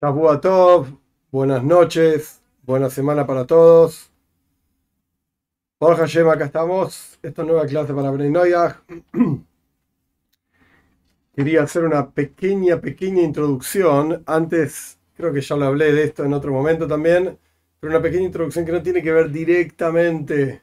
[0.00, 0.86] Tov,
[1.30, 4.10] buenas noches, buena semana para todos.
[5.76, 7.18] Por Hashem, acá estamos.
[7.22, 8.32] Esta nueva clase para Bnei
[11.36, 14.22] Quería hacer una pequeña, pequeña introducción.
[14.24, 17.38] Antes, creo que ya lo hablé de esto en otro momento también,
[17.78, 20.62] pero una pequeña introducción que no tiene que ver directamente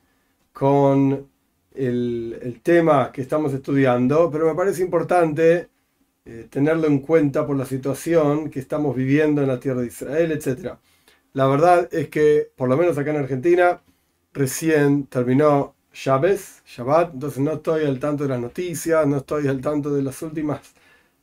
[0.52, 1.30] con
[1.76, 5.70] el tema que estamos estudiando, pero me parece importante
[6.30, 10.32] eh, tenerlo en cuenta por la situación que estamos viviendo en la tierra de Israel,
[10.34, 10.74] etc.
[11.34, 13.82] La verdad es que, por lo menos acá en Argentina,
[14.34, 19.62] recién terminó Shabbat, Shabbat, entonces no estoy al tanto de las noticias, no estoy al
[19.62, 20.60] tanto de las últimas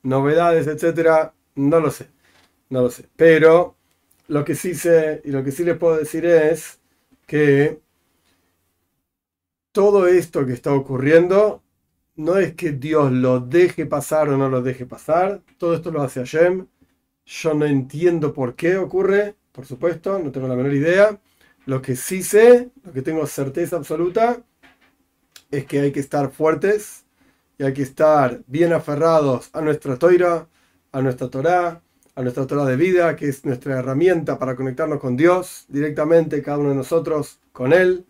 [0.02, 1.32] novedades, etc.
[1.56, 2.08] No lo sé,
[2.70, 3.06] no lo sé.
[3.16, 3.76] Pero
[4.28, 6.80] lo que sí sé y lo que sí les puedo decir es
[7.26, 7.80] que
[9.72, 11.63] todo esto que está ocurriendo
[12.16, 16.02] no es que Dios lo deje pasar o no lo deje pasar, todo esto lo
[16.02, 16.66] hace Hashem.
[17.26, 21.20] Yo no entiendo por qué ocurre, por supuesto, no tengo la menor idea.
[21.66, 24.42] Lo que sí sé, lo que tengo certeza absoluta,
[25.50, 27.04] es que hay que estar fuertes
[27.58, 30.48] y hay que estar bien aferrados a nuestra toira,
[30.92, 31.82] a nuestra Torah,
[32.14, 36.58] a nuestra Torah de vida, que es nuestra herramienta para conectarnos con Dios directamente, cada
[36.58, 38.06] uno de nosotros con Él,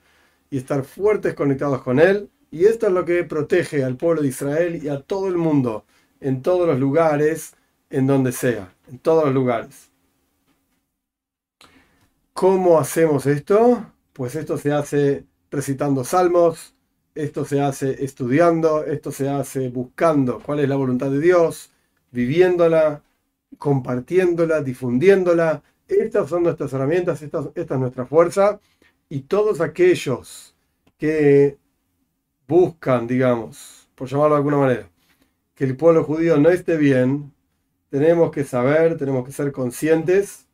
[0.51, 4.29] y estar fuertes conectados con Él y esto es lo que protege al pueblo de
[4.29, 5.85] Israel y a todo el mundo,
[6.21, 7.57] en todos los lugares,
[7.91, 9.91] en donde sea, en todos los lugares.
[12.33, 13.85] ¿Cómo hacemos esto?
[14.13, 16.77] Pues esto se hace recitando salmos,
[17.17, 21.73] esto se hace estudiando, esto se hace buscando cuál es la voluntad de Dios,
[22.13, 23.03] viviéndola,
[23.59, 25.65] compartiéndola, difundiéndola.
[25.89, 28.61] Estas son nuestras herramientas, esta, esta es nuestra fuerza.
[29.09, 30.55] Y todos aquellos
[30.99, 31.59] que
[32.47, 34.91] buscan, digamos, por llamarlo de alguna manera,
[35.55, 37.33] que el pueblo judío no esté bien,
[37.91, 40.47] tenemos que saber, tenemos que ser conscientes,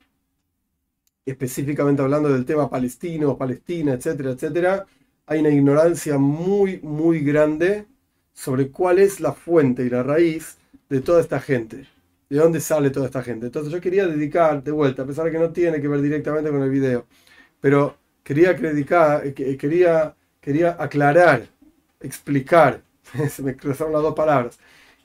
[1.25, 4.87] específicamente hablando del tema palestino, Palestina, etcétera, etcétera,
[5.27, 7.87] hay una ignorancia muy, muy grande
[8.33, 10.59] sobre cuál es la fuente y la raíz
[10.89, 11.87] de toda esta gente.
[12.29, 13.47] ¿De dónde sale toda esta gente?
[13.47, 16.50] Entonces yo quería dedicar, de vuelta, a pesar de que no tiene que ver directamente
[16.50, 17.06] con el video,
[17.61, 21.49] pero quería, dedicar, eh, quería, quería aclarar
[22.00, 22.83] explicar,
[23.31, 24.59] se me cruzaron las dos palabras,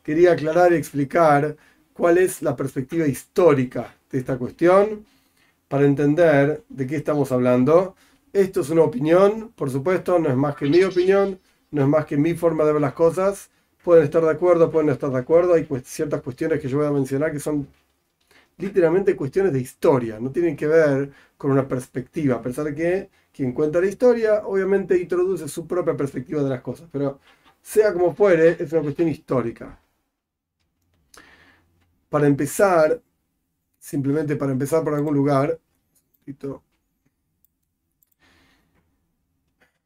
[0.04, 1.56] quería aclarar y explicar
[1.94, 5.06] cuál es la perspectiva histórica de esta cuestión
[5.68, 7.96] para entender de qué estamos hablando.
[8.34, 11.40] Esto es una opinión, por supuesto, no es más que mi opinión,
[11.72, 13.50] no es más que mi forma de ver las cosas.
[13.84, 15.54] Pueden estar de acuerdo, pueden estar de acuerdo.
[15.54, 17.68] Hay ciertas cuestiones que yo voy a mencionar que son
[18.58, 23.10] literalmente cuestiones de historia, no tienen que ver con una perspectiva, a pesar de que
[23.34, 27.20] quien cuenta la historia obviamente introduce su propia perspectiva de las cosas, pero
[27.62, 29.80] sea como fuere, es una cuestión histórica.
[32.10, 33.02] Para empezar,
[33.80, 35.60] simplemente para empezar por algún lugar,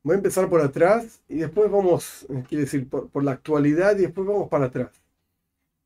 [0.03, 4.27] voy a empezar por atrás y después vamos, quiere decir, por la actualidad y después
[4.27, 5.08] vamos para atrás.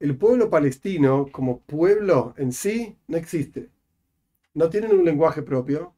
[0.03, 3.69] El pueblo palestino como pueblo en sí no existe.
[4.53, 5.93] No tienen un lenguaje propio,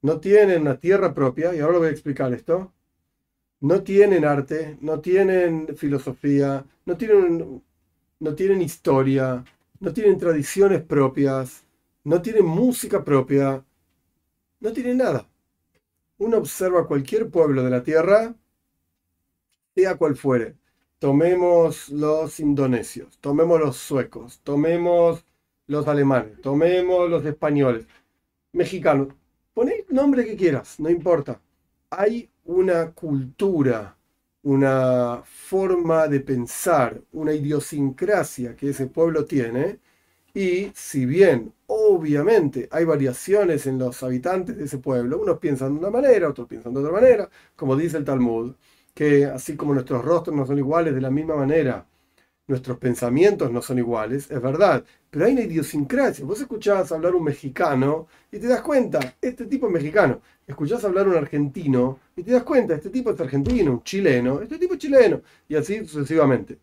[0.00, 2.72] no tienen una tierra propia, y ahora lo voy a explicar esto.
[3.60, 9.44] No tienen arte, no tienen filosofía, no tienen, historia,
[9.80, 11.62] no tienen tradiciones propias,
[12.04, 13.62] no tienen música propia,
[14.60, 15.28] no tienen nada.
[16.16, 18.34] Uno observa cualquier pueblo de la tierra,
[19.74, 20.56] sea cual fuere,
[20.98, 25.24] tomemos los indonesios, tomemos los suecos, tomemos
[25.66, 27.86] los alemanes, tomemos los españoles,
[28.52, 29.08] mexicanos,
[29.54, 31.40] pon el nombre que quieras, no importa.
[31.90, 33.96] Hay una cultura,
[34.42, 39.80] una forma de pensar, una idiosincrasia que ese pueblo tiene,
[40.34, 45.80] y si bien obviamente hay variaciones en los habitantes de ese pueblo, unos piensan de
[45.80, 48.54] una manera, otros piensan de otra manera, como dice el Talmud,
[48.96, 51.86] que así como nuestros rostros no son iguales de la misma manera,
[52.46, 56.24] nuestros pensamientos no son iguales, es verdad, pero hay una idiosincrasia.
[56.24, 60.22] Vos escuchás hablar un mexicano y te das cuenta, este tipo es mexicano.
[60.46, 64.58] Escuchás hablar un argentino y te das cuenta, este tipo es argentino, un chileno, este
[64.58, 66.58] tipo es chileno, y así sucesivamente.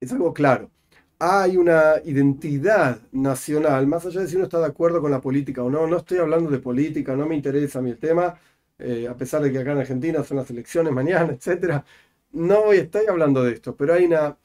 [0.00, 0.70] Es algo claro.
[1.18, 5.62] Hay una identidad nacional, más allá de si uno está de acuerdo con la política
[5.62, 8.34] o no, no estoy hablando de política, no me interesa el tema,
[8.78, 11.84] eh, a pesar de que acá en Argentina son las elecciones mañana, etcétera,
[12.32, 14.36] no estoy hablando de esto, pero hay una,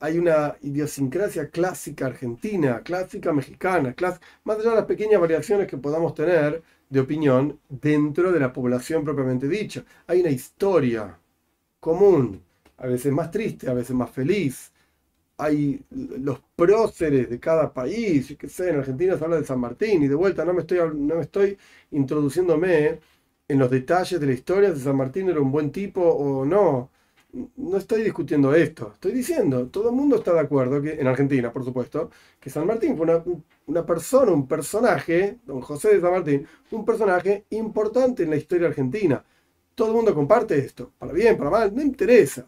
[0.00, 3.94] hay una idiosincrasia clásica argentina, clásica mexicana,
[4.44, 9.04] más allá de las pequeñas variaciones que podamos tener de opinión dentro de la población
[9.04, 9.84] propiamente dicha.
[10.06, 11.18] Hay una historia
[11.80, 12.42] común,
[12.78, 14.72] a veces más triste, a veces más feliz,
[15.36, 20.08] hay los próceres de cada país, sé, en Argentina se habla de San Martín y
[20.08, 21.58] de vuelta no me estoy, no me estoy
[21.90, 23.00] introduciéndome
[23.48, 26.90] en los detalles de la historia de San Martín era un buen tipo o no.
[27.56, 31.52] No estoy discutiendo esto, estoy diciendo, todo el mundo está de acuerdo, que en Argentina,
[31.52, 33.24] por supuesto, que San Martín fue una,
[33.66, 38.68] una persona, un personaje, don José de San Martín, un personaje importante en la historia
[38.68, 39.24] argentina.
[39.74, 42.46] Todo el mundo comparte esto, para bien, para mal, no interesa.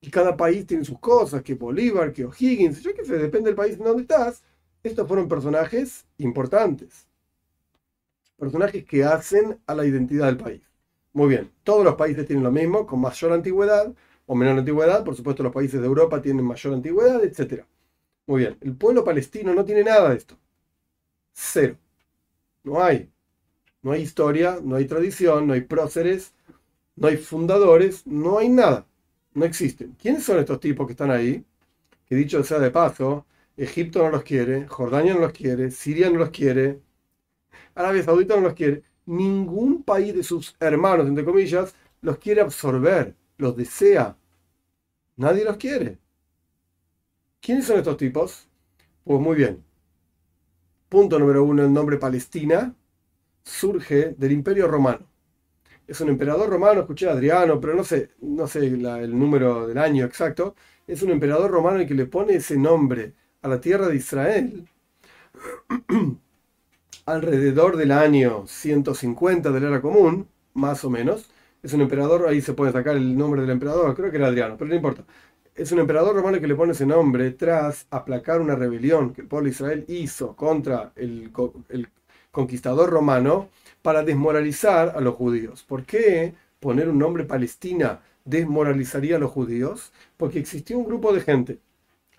[0.00, 3.56] Y cada país tiene sus cosas, que Bolívar, que O'Higgins, yo qué sé, depende del
[3.56, 4.42] país en donde estás.
[4.82, 7.09] Estos fueron personajes importantes.
[8.40, 10.62] Personajes que hacen a la identidad del país.
[11.12, 13.94] Muy bien, todos los países tienen lo mismo, con mayor antigüedad
[14.26, 15.04] o menor antigüedad.
[15.04, 17.64] Por supuesto, los países de Europa tienen mayor antigüedad, etc.
[18.26, 20.36] Muy bien, el pueblo palestino no tiene nada de esto.
[21.32, 21.76] Cero.
[22.64, 23.10] No hay.
[23.82, 26.34] No hay historia, no hay tradición, no hay próceres,
[26.96, 28.86] no hay fundadores, no hay nada
[29.34, 29.96] no existen.
[30.00, 31.44] ¿Quiénes son estos tipos que están ahí?
[32.06, 33.26] Que dicho sea de paso,
[33.56, 36.80] Egipto no los quiere, Jordania no los quiere, Siria no los quiere,
[37.74, 38.82] Arabia Saudita no los quiere.
[39.06, 44.16] Ningún país de sus hermanos, entre comillas, los quiere absorber, los desea.
[45.16, 45.98] Nadie los quiere.
[47.40, 48.46] ¿Quiénes son estos tipos?
[49.04, 49.64] Pues muy bien.
[50.88, 52.74] Punto número uno, el nombre Palestina
[53.42, 55.10] surge del Imperio Romano
[55.90, 59.76] es un emperador romano, escuché a Adriano, pero no sé, no sé el número del
[59.76, 60.54] año exacto,
[60.86, 64.68] es un emperador romano el que le pone ese nombre a la tierra de Israel
[67.06, 71.30] alrededor del año 150 de la era común, más o menos.
[71.62, 74.56] Es un emperador, ahí se puede sacar el nombre del emperador, creo que era Adriano,
[74.56, 75.04] pero no importa.
[75.54, 79.28] Es un emperador romano que le pone ese nombre tras aplacar una rebelión que el
[79.28, 81.30] pueblo de Israel hizo contra el,
[82.30, 83.48] conquistador romano
[83.82, 85.64] para desmoralizar a los judíos.
[85.64, 89.92] ¿Por qué poner un nombre Palestina desmoralizaría a los judíos?
[90.16, 91.58] Porque existió un grupo de gente,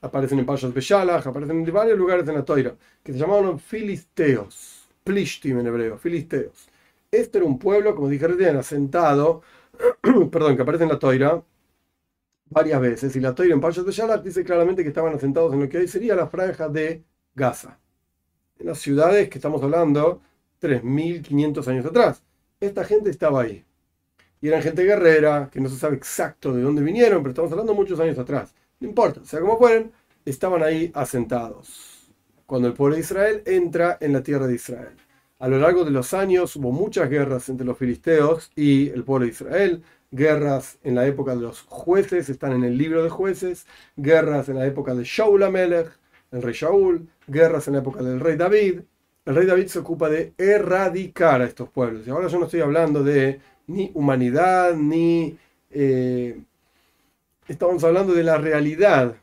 [0.02, 4.88] aparecen en Payas Beshalach, aparecen en varios lugares en la Toira, que se llamaban filisteos,
[5.04, 6.68] plishtim en hebreo, filisteos.
[7.12, 9.42] Este era un pueblo, como dije recién, asentado,
[10.32, 11.44] perdón, que aparece en la Toira
[12.50, 15.70] varias veces, y la Toira en Payas Beshalach dice claramente que estaban asentados en lo
[15.70, 17.04] que hoy sería la franja de
[17.36, 17.80] Gaza.
[18.60, 20.22] En las ciudades que estamos hablando,
[20.62, 22.24] 3.500 años atrás.
[22.60, 23.66] Esta gente estaba ahí.
[24.42, 27.74] Y eran gente guerrera, que no se sabe exacto de dónde vinieron, pero estamos hablando
[27.74, 28.54] muchos años atrás.
[28.82, 29.94] No importa, sea como fueren,
[30.26, 32.12] estaban ahí asentados.
[32.46, 34.98] Cuando el pueblo de Israel entra en la tierra de Israel.
[35.40, 39.26] A lo largo de los años hubo muchas guerras entre los filisteos y el pueblo
[39.26, 39.84] de Israel.
[40.12, 43.66] Guerras en la época de los jueces, están en el libro de jueces.
[43.96, 45.90] Guerras en la época de Shaul Amelech,
[46.32, 47.08] el rey Shaul.
[47.28, 48.82] Guerras en la época del rey David
[49.26, 52.08] el rey David se ocupa de erradicar a estos pueblos.
[52.08, 55.38] Y ahora yo no estoy hablando de ni humanidad, ni...
[55.70, 56.42] Eh,
[57.48, 59.16] estamos hablando de la realidad.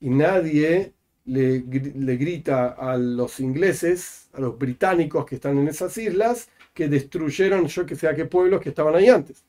[0.00, 6.48] Y nadie le, grita a los ingleses, a los británicos que están en esas islas,
[6.74, 9.44] que destruyeron yo que sé a qué pueblos que estaban ahí antes.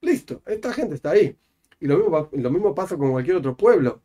[0.00, 1.36] Listo, esta gente está ahí.
[1.80, 1.98] Y lo
[2.50, 4.02] mismo, pasa con cualquier otro pueblo.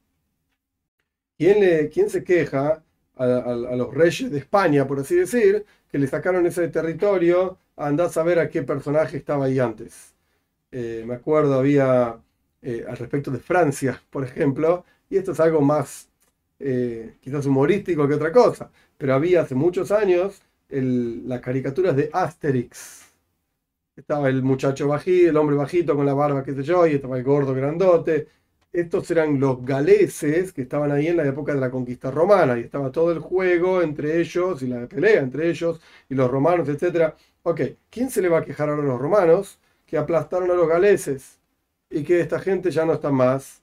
[1.37, 2.83] ¿Quién, le, ¿Quién se queja
[3.15, 8.09] a, los reyes de España, por así decir, que le sacaron ese territorio, andar a
[8.09, 10.15] saber a qué personaje estaba ahí antes.
[10.71, 12.19] Eh, me acuerdo, había
[12.61, 16.09] eh, al respecto de Francia, por ejemplo, y esto es algo más
[16.59, 23.05] eh, quizás humorístico que otra cosa, pero había hace muchos años las caricaturas de Asterix.
[23.95, 27.17] Estaba el muchacho bajito, el hombre bajito con la barba, qué sé yo, y estaba
[27.17, 28.27] el gordo grandote,
[28.71, 32.61] estos eran los galeses que estaban ahí en la época de la conquista romana y
[32.61, 37.13] estaba todo el juego entre ellos y la pelea entre ellos y los romanos, etc.
[37.43, 40.67] Ok, ¿quién se le va a quejar ahora a los romanos que aplastaron a los
[40.67, 41.36] galeses
[41.89, 43.61] y que esta gente ya no está más?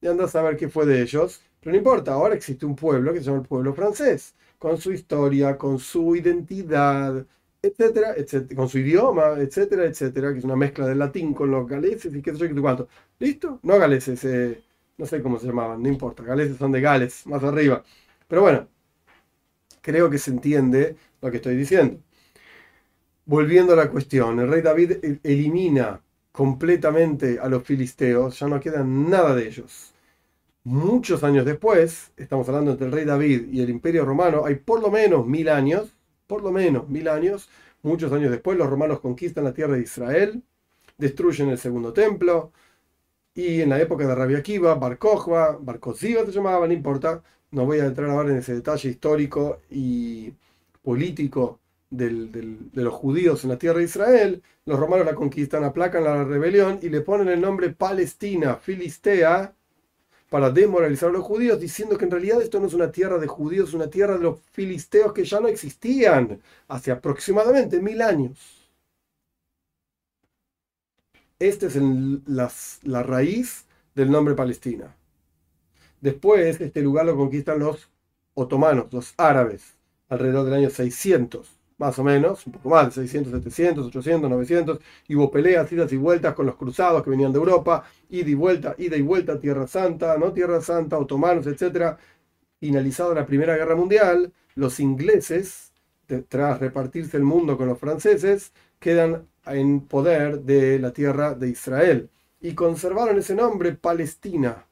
[0.00, 1.42] Y anda a saber qué fue de ellos.
[1.60, 4.92] Pero no importa, ahora existe un pueblo que se llama el pueblo francés, con su
[4.92, 7.26] historia, con su identidad,
[7.62, 11.68] etcétera, etcétera, con su idioma, etcétera, etcétera, que es una mezcla del latín con los
[11.68, 12.88] galeses y qué sé yo, qué cuánto.
[13.18, 13.60] ¿Listo?
[13.62, 14.62] No galeses, eh,
[14.96, 17.82] no sé cómo se llamaban, no importa, galeses son de Gales, más arriba.
[18.28, 18.68] Pero bueno,
[19.82, 22.00] creo que se entiende lo que estoy diciendo.
[23.24, 26.00] Volviendo a la cuestión, el rey David elimina
[26.32, 29.92] completamente a los filisteos, ya no queda nada de ellos.
[30.64, 34.80] Muchos años después, estamos hablando entre el rey David y el imperio romano, hay por
[34.80, 35.94] lo menos mil años,
[36.26, 37.48] por lo menos mil años,
[37.82, 40.42] muchos años después, los romanos conquistan la tierra de Israel,
[40.98, 42.52] destruyen el segundo templo,
[43.34, 47.22] y en la época de Rabia Akiva, Bar Kokhba, Bar se llamaba, no importa,
[47.52, 50.32] no voy a entrar ahora en ese detalle histórico y
[50.82, 51.60] político
[51.90, 56.78] de los judíos en la tierra de Israel, los romanos la conquistan, aplacan la rebelión
[56.82, 59.54] y le ponen el nombre Palestina, Filistea,
[60.30, 63.26] para desmoralizar a los judíos, diciendo que en realidad esto no es una tierra de
[63.26, 68.38] judíos, es una tierra de los filisteos que ya no existían hace aproximadamente mil años.
[71.40, 71.76] Esta es
[72.26, 74.94] la, raíz del nombre Palestina.
[76.00, 77.88] Después, este lugar lo conquistan los
[78.34, 79.74] otomanos, los árabes,
[80.08, 84.78] alrededor del año 600, más o menos, un poco más de 600, 700, 800, 900,
[85.08, 88.34] y hubo peleas, idas y vueltas con los cruzados que venían de Europa, ida y
[88.34, 91.96] vuelta, ida y vuelta, Tierra Santa, no Tierra Santa, otomanos, etc.
[92.60, 95.72] Finalizada la Primera Guerra Mundial, los ingleses,
[96.28, 102.10] tras repartirse el mundo con los franceses, quedan en poder de la tierra de Israel.
[102.42, 104.66] Y conservaron ese nombre Palestina,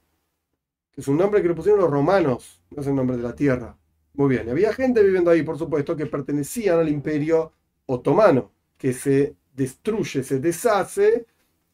[0.93, 3.35] que es un nombre que le pusieron los romanos, no es el nombre de la
[3.35, 3.79] tierra.
[4.15, 7.53] Muy bien, había gente viviendo ahí, por supuesto, que pertenecían al imperio
[7.87, 11.27] otomano, que se destruye, se deshace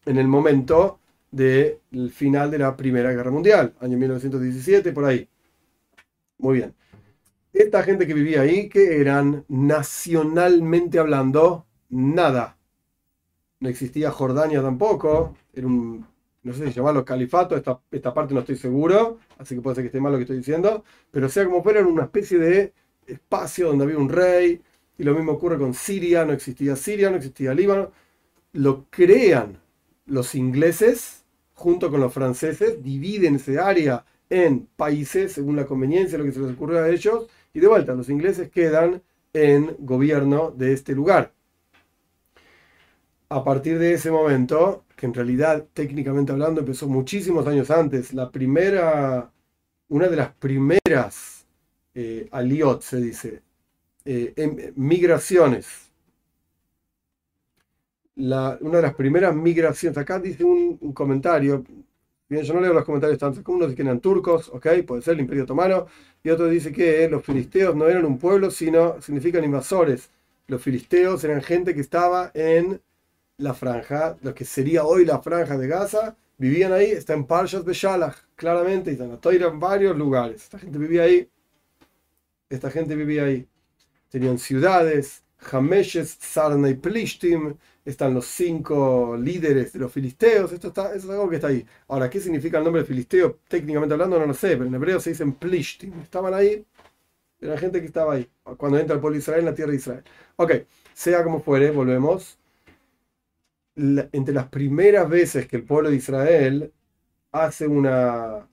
[0.04, 1.00] en el momento
[1.30, 5.28] del final de la Primera Guerra Mundial, año 1917, por ahí.
[6.38, 6.74] Muy bien.
[7.52, 12.58] Esta gente que vivía ahí, que eran nacionalmente hablando, nada
[13.64, 16.06] no existía Jordania tampoco, era un,
[16.44, 19.84] no sé si llamarlo califato, esta, esta parte no estoy seguro, así que puede ser
[19.84, 22.72] que esté mal lo que estoy diciendo, pero sea como fuera, era una especie de
[23.06, 24.60] espacio donde había un rey,
[24.96, 27.90] y lo mismo ocurre con Siria, no existía Siria, no existía Líbano,
[28.52, 29.58] lo crean
[30.06, 31.24] los ingleses
[31.54, 36.40] junto con los franceses, dividen ese área en países según la conveniencia, lo que se
[36.40, 41.32] les ocurrió a ellos, y de vuelta, los ingleses quedan en gobierno de este lugar
[43.34, 48.30] a partir de ese momento, que en realidad técnicamente hablando empezó muchísimos años antes, la
[48.30, 49.28] primera,
[49.88, 51.44] una de las primeras
[51.94, 53.42] eh, aliot, se dice,
[54.04, 55.66] eh, em, migraciones.
[58.16, 61.64] Una de las primeras migraciones, acá dice un, comentario,
[62.28, 65.02] bien, yo no leo los comentarios tanto, como uno dice que eran turcos, ok, puede
[65.02, 65.86] ser el Imperio Otomano,
[66.22, 70.10] y otro dice que los filisteos no eran un pueblo, sino significan invasores.
[70.46, 72.80] Los filisteos eran gente que estaba en
[73.38, 77.64] la franja, lo que sería hoy la franja de Gaza, vivían ahí, está en Parshas
[77.64, 80.42] Beshalach, claramente, y están en varios lugares.
[80.42, 81.28] Esta gente vivía ahí.
[82.48, 83.48] Esta gente vivía ahí.
[84.08, 90.94] Tenían ciudades, Hameshes, Sarna y Plishtim, están los cinco líderes de los filisteos, esto está,
[90.94, 91.66] eso es algo que está ahí.
[91.88, 93.40] Ahora, ¿qué significa el nombre de filisteo?
[93.48, 96.00] Técnicamente hablando, no lo sé, pero en hebreo se dicen Plishtim.
[96.00, 96.64] Estaban ahí,
[97.40, 99.76] era gente que estaba ahí, cuando entra el pueblo de Israel en la tierra de
[99.76, 100.04] Israel.
[100.36, 100.52] Ok,
[100.94, 102.38] sea como fuere, volvemos
[103.76, 106.72] entre las primeras veces que el pueblo de Israel
[107.32, 108.48] hace una,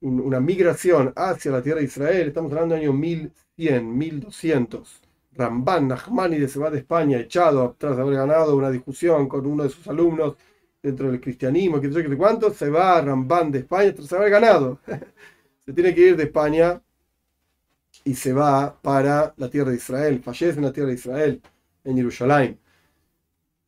[0.00, 5.02] una migración hacia la tierra de Israel, estamos hablando del año 1100, 1200.
[5.32, 9.68] Ramban Nachmanides se va de España echado tras haber ganado una discusión con uno de
[9.68, 10.36] sus alumnos
[10.82, 14.80] dentro del cristianismo, que que cuánto, se va a Ramban de España tras haber ganado.
[15.66, 16.80] se tiene que ir de España
[18.04, 21.42] y se va para la tierra de Israel, fallece en la tierra de Israel,
[21.84, 22.58] en Jerusalén.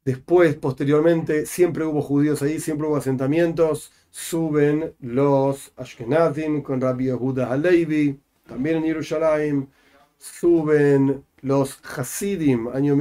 [0.09, 3.93] Después, posteriormente, siempre hubo judíos ahí, siempre hubo asentamientos.
[4.09, 9.69] Suben los Ashkenazim con Rabbi Yehuda Halevi, también en Jerusalén.
[10.17, 12.97] Suben los Hasidim, año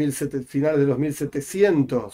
[0.46, 2.14] finales de los 1700,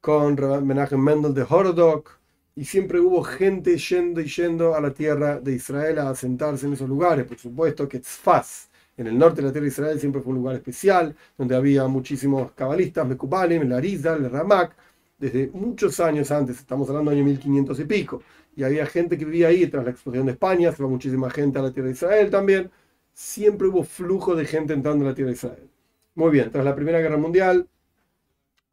[0.00, 0.36] con
[0.66, 2.18] Menachem Mendel de Hordok.
[2.56, 6.72] Y siempre hubo gente yendo y yendo a la tierra de Israel a asentarse en
[6.72, 7.26] esos lugares.
[7.26, 8.67] Por supuesto que Tzfaz
[8.98, 11.86] en el norte de la tierra de Israel siempre fue un lugar especial, donde había
[11.86, 14.74] muchísimos cabalistas, Mekubalim, el Arizal, el Ramak,
[15.16, 18.22] desde muchos años antes, estamos hablando del año 1500 y pico,
[18.56, 21.60] y había gente que vivía ahí tras la explosión de España, se va muchísima gente
[21.60, 22.70] a la tierra de Israel también,
[23.12, 25.70] siempre hubo flujo de gente entrando a la tierra de Israel.
[26.16, 27.68] Muy bien, tras la Primera Guerra Mundial,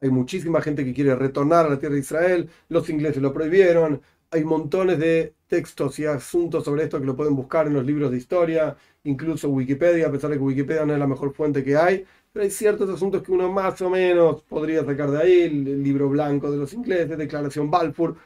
[0.01, 4.01] hay muchísima gente que quiere retornar a la tierra de Israel, los ingleses lo prohibieron,
[4.35, 8.11] hay montones de textos y asuntos sobre esto que lo pueden buscar en los libros
[8.11, 11.77] de historia, incluso Wikipedia, a pesar de que Wikipedia no es la mejor fuente que
[11.77, 15.81] hay, pero hay ciertos asuntos que uno más o menos podría sacar de ahí, el
[15.83, 18.17] libro blanco de los ingleses, Declaración Balfour.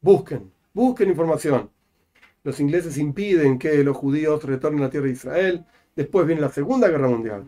[0.00, 1.70] Busquen, busquen información.
[2.44, 5.66] Los ingleses impiden que los judíos retornen a la tierra de Israel.
[5.94, 7.44] Después viene la Segunda Guerra Mundial.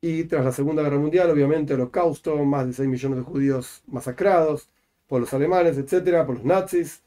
[0.00, 3.82] Y tras la Segunda Guerra Mundial, obviamente, el holocausto, más de 6 millones de judíos
[3.86, 4.70] masacrados
[5.06, 7.03] por los alemanes, etcétera, por los nazis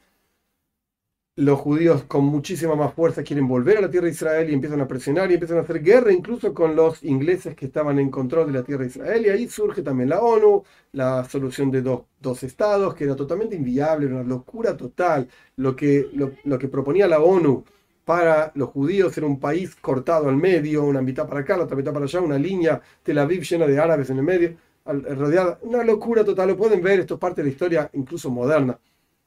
[1.38, 4.80] los judíos con muchísima más fuerza quieren volver a la tierra de Israel y empiezan
[4.80, 8.48] a presionar y empiezan a hacer guerra incluso con los ingleses que estaban en control
[8.48, 9.24] de la tierra de Israel.
[9.24, 14.06] Y ahí surge también la ONU, la solución de dos, estados, que era totalmente inviable,
[14.06, 15.28] una locura total.
[15.54, 17.64] Lo que, lo, que proponía la ONU
[18.04, 21.76] para los judíos era un país cortado al medio, una mitad para acá, la otra
[21.76, 25.60] mitad para allá, una línea Tel Aviv llena de árabes en el medio, rodeada.
[25.62, 28.76] Una locura total, lo pueden ver, esto es parte de la historia incluso moderna.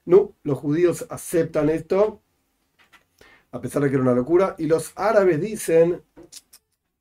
[0.05, 2.21] No, los judíos aceptan esto
[3.51, 4.55] a pesar de que era una locura.
[4.57, 6.01] Y los árabes dicen,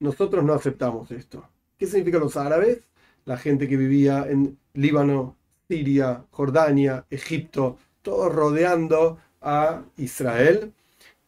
[0.01, 1.49] nosotros no aceptamos esto.
[1.79, 2.81] ¿Qué significa los árabes?
[3.25, 5.37] La gente que vivía en Líbano,
[5.69, 10.73] Siria, Jordania, Egipto, todos rodeando a Israel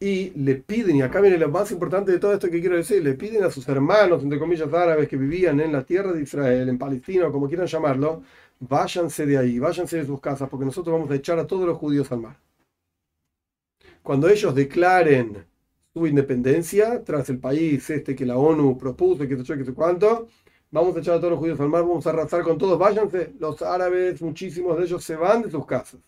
[0.00, 3.04] y le piden, y acá viene lo más importante de todo esto que quiero decir,
[3.04, 6.68] le piden a sus hermanos, entre comillas, árabes que vivían en la tierra de Israel,
[6.68, 8.24] en Palestina, o como quieran llamarlo,
[8.68, 11.78] váyanse de ahí, váyanse de sus casas, porque nosotros vamos a echar a todos los
[11.78, 12.36] judíos al mar.
[14.02, 15.46] Cuando ellos declaren
[15.92, 20.28] su independencia tras el país este que la ONU propuso, que se que sé cuánto,
[20.70, 23.34] vamos a echar a todos los judíos al mar, vamos a arrasar con todos, váyanse,
[23.38, 26.00] los árabes, muchísimos de ellos se van de sus casas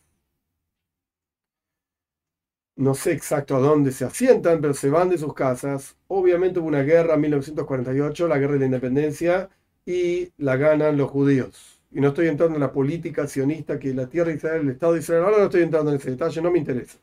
[2.77, 5.97] no sé exacto a dónde se asientan, pero se van de sus casas.
[6.09, 9.49] Obviamente hubo una guerra en 1948, la guerra de la independencia,
[9.87, 11.74] y la ganan los judíos.
[11.95, 14.95] Y no estoy entrando en la política sionista que la tierra de Israel, el Estado
[14.95, 16.99] de Israel, ahora no estoy entrando en ese detalle, no me interesa.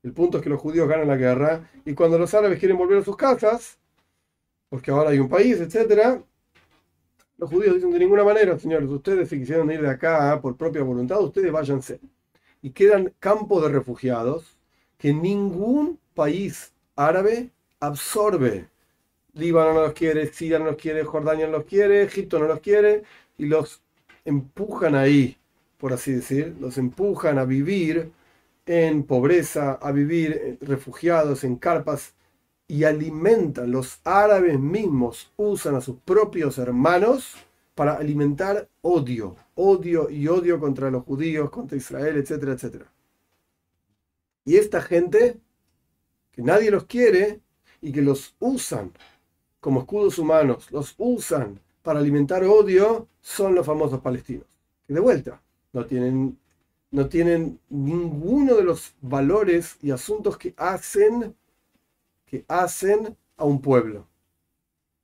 [0.00, 2.98] El punto es que los judíos ganan la guerra y cuando los árabes quieren volver
[2.98, 3.78] a sus casas,
[4.68, 6.22] porque ahora hay un país, etc.,
[7.36, 10.82] los judíos dicen de ninguna manera, señores, ustedes si quisieron ir de acá por propia
[10.82, 12.00] voluntad, ustedes váyanse.
[12.62, 14.56] Y quedan campos de refugiados
[14.98, 18.68] que ningún país árabe absorbe.
[19.34, 22.60] Líbano no los quiere, Siria no los quiere, Jordania no los quiere, Egipto no los
[22.60, 23.02] quiere,
[23.36, 23.82] y los
[24.28, 25.36] empujan ahí,
[25.78, 28.12] por así decir, los empujan a vivir
[28.66, 32.14] en pobreza, a vivir refugiados en carpas
[32.66, 37.34] y alimentan, los árabes mismos usan a sus propios hermanos
[37.74, 42.92] para alimentar odio, odio y odio contra los judíos, contra Israel, etcétera, etcétera.
[44.44, 45.38] Y esta gente,
[46.32, 47.40] que nadie los quiere
[47.80, 48.92] y que los usan
[49.60, 54.44] como escudos humanos, los usan para alimentar odio, son los famosos palestinos.
[54.86, 55.40] Que de vuelta,
[55.72, 56.38] no tienen,
[56.90, 61.34] no tienen ninguno de los valores y asuntos que hacen,
[62.26, 64.06] que hacen a un pueblo.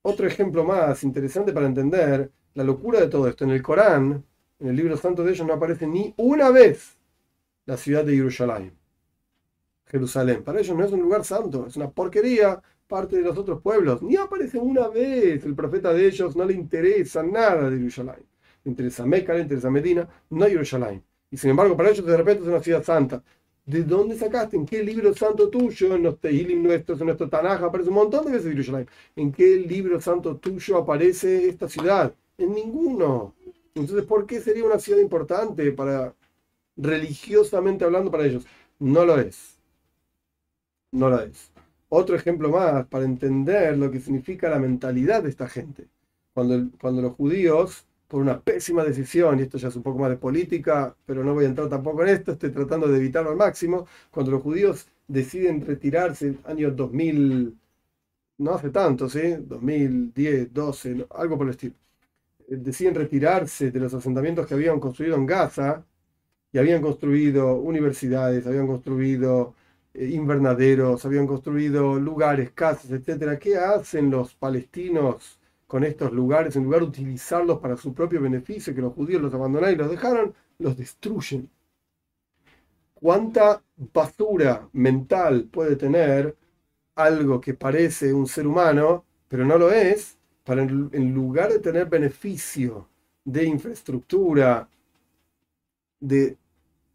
[0.03, 3.44] Otro ejemplo más interesante para entender la locura de todo esto.
[3.44, 4.23] En el Corán,
[4.59, 6.99] en el libro santo de ellos, no aparece ni una vez
[7.64, 8.75] la ciudad de Jerusalén.
[9.87, 10.44] Jerusalén.
[10.44, 14.03] Para ellos no es un lugar santo, es una porquería, parte de los otros pueblos.
[14.03, 18.25] Ni aparece una vez el profeta de ellos, no le interesa nada de Jerusalén.
[18.64, 21.03] Le interesa Meca, le interesa Medina, no Jerusalén.
[21.31, 23.23] Y sin embargo, para ellos de repente es una ciudad santa.
[23.66, 24.57] ¿De dónde sacaste?
[24.57, 25.94] ¿En qué libro santo tuyo?
[25.94, 28.87] En los Tehilim nuestros, en nuestro Tanaj aparece un montón de veces Jerusalén.
[29.16, 32.14] ¿En qué libro santo tuyo aparece esta ciudad?
[32.37, 33.35] En ninguno.
[33.75, 36.14] Entonces, ¿por qué sería una ciudad importante para
[36.77, 38.47] religiosamente hablando para ellos?
[38.79, 39.55] No lo es
[40.94, 41.51] no la es.
[41.96, 45.87] Otro ejemplo más para entender lo que significa la mentalidad de esta gente.
[46.33, 50.11] Cuando, cuando los judíos, por una pésima decisión, y esto ya es un poco más
[50.11, 53.37] de política, pero no voy a entrar tampoco en esto, estoy tratando de evitarlo al
[53.37, 57.57] máximo, cuando los judíos deciden retirarse, año 2000,
[58.38, 59.37] no hace tanto, ¿sí?
[59.38, 61.74] 2010, 12, algo por el estilo,
[62.48, 65.85] eh, deciden retirarse de los asentamientos que habían construido en Gaza,
[66.52, 69.54] y habían construido universidades, habían construido
[69.94, 73.38] invernaderos, habían construido lugares, casas, etcétera.
[73.38, 76.57] ¿Qué hacen los palestinos con estos lugares?
[76.57, 79.90] En lugar de utilizarlos para su propio beneficio, que los judíos los abandonaron y los
[79.90, 81.48] dejaron, los destruyen.
[82.94, 86.37] ¿Cuánta basura mental puede tener
[86.94, 91.88] algo que parece un ser humano, pero no lo es, para en lugar de tener
[91.88, 92.88] beneficio
[93.24, 94.68] de infraestructura,
[96.00, 96.37] de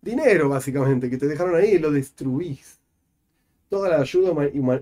[0.02, 2.79] dinero básicamente, que te dejaron ahí, lo destruís?
[3.70, 4.32] Toda la ayuda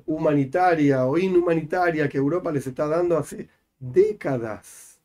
[0.05, 4.99] humanitaria o inhumanitaria que Europa les está dando hace décadas.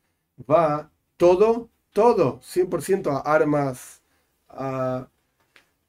[0.50, 4.02] Va todo, todo, 100% a armas,
[4.48, 5.08] a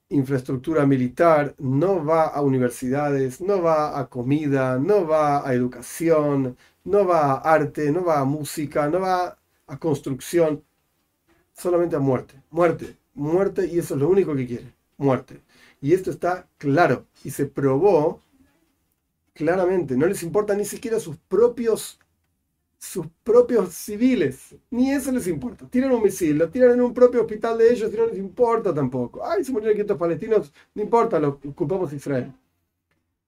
[0.09, 7.05] infraestructura militar, no va a universidades, no va a comida, no va a educación, no
[7.05, 10.63] va a arte, no va a música, no va a construcción,
[11.53, 15.41] solamente a muerte, muerte, muerte y eso es lo único que quiere, muerte.
[15.83, 18.21] Y esto está claro y se probó
[19.33, 19.97] claramente.
[19.97, 21.99] No les importa ni siquiera sus propios
[22.77, 24.55] sus propios civiles.
[24.69, 25.67] Ni eso les importa.
[25.67, 28.73] Tiran un misil, lo tiran en un propio hospital de ellos y no les importa
[28.73, 29.25] tampoco.
[29.25, 32.33] Ay, se murieron 500 palestinos, no importa, lo culpamos Israel.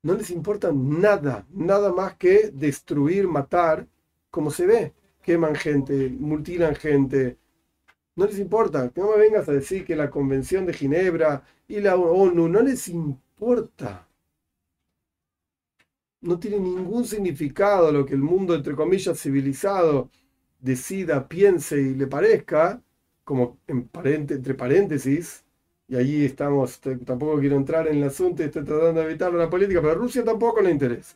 [0.02, 3.86] No les importa nada, nada más que destruir, matar,
[4.32, 4.94] como se ve.
[5.24, 7.38] Queman gente, mutilan gente.
[8.16, 8.90] No les importa.
[8.90, 12.62] Que no me vengas a decir que la Convención de Ginebra y la ONU no
[12.62, 14.08] les importa.
[16.22, 20.10] No tiene ningún significado lo que el mundo, entre comillas, civilizado
[20.60, 22.82] decida, piense y le parezca,
[23.24, 25.46] como en entre paréntesis,
[25.88, 29.50] y allí estamos, tampoco quiero entrar en el asunto y estoy tratando de evitar la
[29.50, 31.16] política, pero a Rusia tampoco le interesa.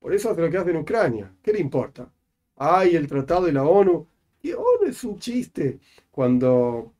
[0.00, 1.32] Por eso hace lo que hace en Ucrania.
[1.42, 2.10] ¿Qué le importa?
[2.56, 4.06] Hay el tratado de la ONU.
[4.42, 5.78] Y ONU es un chiste.
[6.10, 6.92] Cuando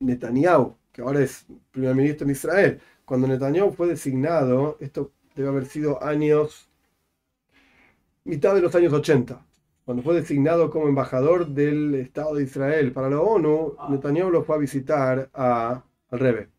[0.00, 5.66] Netanyahu, que ahora es primer ministro en Israel, cuando Netanyahu fue designado, esto debe haber
[5.66, 6.68] sido años,
[8.24, 9.44] mitad de los años 80,
[9.84, 14.56] cuando fue designado como embajador del Estado de Israel para la ONU, Netanyahu lo fue
[14.56, 16.50] a visitar a, al Rebe.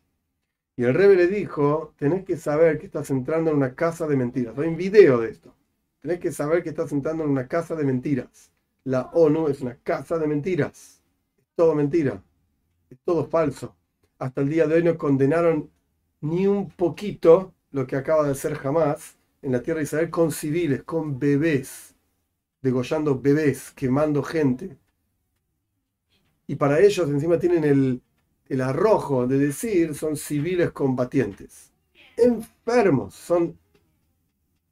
[0.77, 4.15] Y el Rebe le dijo, tenés que saber que estás entrando en una casa de
[4.15, 4.57] mentiras.
[4.57, 5.53] Hay un video de esto.
[6.01, 8.51] Tenés que saber que estás entrando en una casa de mentiras.
[8.87, 11.03] La ONU es una casa de mentiras.
[11.37, 12.23] Es todo mentira.
[12.89, 13.75] Es todo falso.
[14.17, 15.69] Hasta el día de hoy no condenaron
[16.21, 20.31] ni un poquito lo que acaba de hacer jamás en la tierra de Israel con
[20.31, 21.97] civiles, con bebés
[22.61, 24.77] degollando bebés, quemando gente.
[26.47, 28.01] Y para ellos encima tienen el,
[28.47, 31.73] el arrojo de decir son civiles combatientes.
[32.15, 33.59] Enfermos, son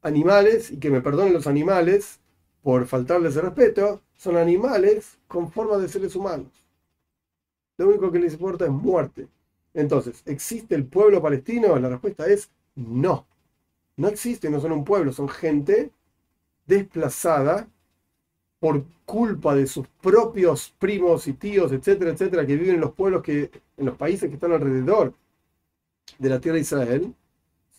[0.00, 2.18] animales, y que me perdonen los animales
[2.66, 6.48] por faltarles el respeto, son animales con forma de seres humanos.
[7.78, 9.28] Lo único que les importa es muerte.
[9.72, 11.78] Entonces, ¿existe el pueblo palestino?
[11.78, 13.24] La respuesta es no.
[13.96, 15.92] No existe, no son un pueblo, son gente
[16.66, 17.68] desplazada
[18.58, 23.22] por culpa de sus propios primos y tíos, etcétera, etcétera, que viven en los pueblos
[23.22, 25.14] que, en los países que están alrededor
[26.18, 27.14] de la tierra de Israel,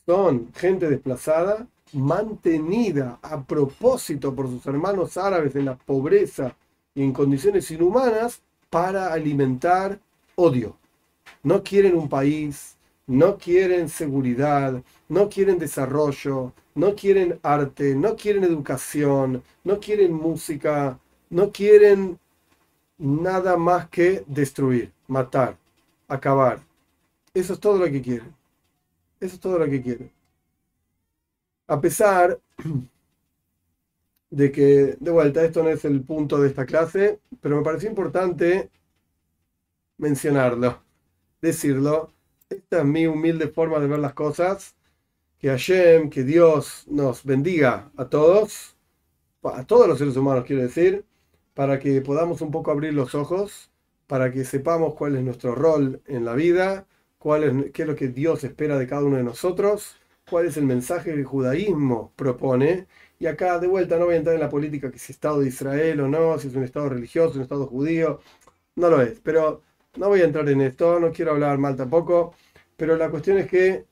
[0.05, 6.55] son gente desplazada, mantenida a propósito por sus hermanos árabes en la pobreza
[6.93, 9.99] y en condiciones inhumanas para alimentar
[10.35, 10.77] odio.
[11.43, 18.43] No quieren un país, no quieren seguridad, no quieren desarrollo, no quieren arte, no quieren
[18.43, 22.19] educación, no quieren música, no quieren
[22.97, 25.57] nada más que destruir, matar,
[26.07, 26.59] acabar.
[27.33, 28.35] Eso es todo lo que quieren.
[29.19, 30.16] Eso es todo lo que quieren.
[31.67, 32.39] A pesar
[34.29, 37.89] de que, de vuelta, esto no es el punto de esta clase, pero me pareció
[37.89, 38.69] importante
[39.97, 40.81] mencionarlo,
[41.41, 42.13] decirlo.
[42.49, 44.75] Esta es mi humilde forma de ver las cosas
[45.39, 48.75] que Hashem, que Dios nos bendiga a todos,
[49.43, 51.05] a todos los seres humanos quiero decir,
[51.53, 53.69] para que podamos un poco abrir los ojos,
[54.07, 57.95] para que sepamos cuál es nuestro rol en la vida, cuál es, qué es lo
[57.95, 59.97] que Dios espera de cada uno de nosotros,
[60.29, 62.87] cuál es el mensaje que el judaísmo propone.
[63.19, 65.47] Y acá de vuelta no voy a entrar en la política que si Estado de
[65.49, 68.21] Israel o no, si es un Estado religioso, un Estado judío,
[68.75, 69.61] no lo es, pero
[69.97, 72.35] no voy a entrar en esto, no quiero hablar mal tampoco,
[72.77, 73.85] pero la cuestión es que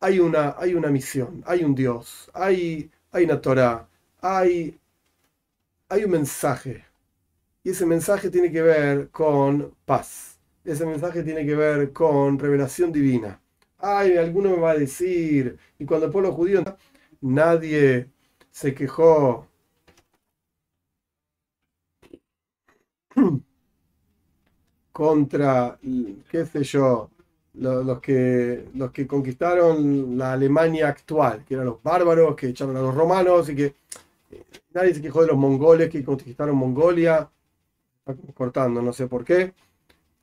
[0.00, 3.88] hay una, hay una misión, hay un Dios, hay, hay una Torah,
[4.20, 4.78] hay,
[5.88, 6.84] hay un mensaje.
[7.64, 10.38] Y ese mensaje tiene que ver con paz.
[10.64, 13.40] Ese mensaje tiene que ver con revelación divina.
[13.82, 16.62] Ay, alguno me va a decir, y cuando el pueblo judío
[17.20, 18.10] nadie
[18.50, 19.46] se quejó.
[24.92, 25.78] Contra,
[26.30, 27.10] qué sé yo,
[27.54, 32.80] los, que, los que conquistaron la Alemania actual, que eran los bárbaros que echaron a
[32.82, 33.64] los romanos y que
[34.32, 37.30] eh, nadie se quejó de los mongoles que conquistaron Mongolia,
[38.34, 39.54] cortando, no sé por qué.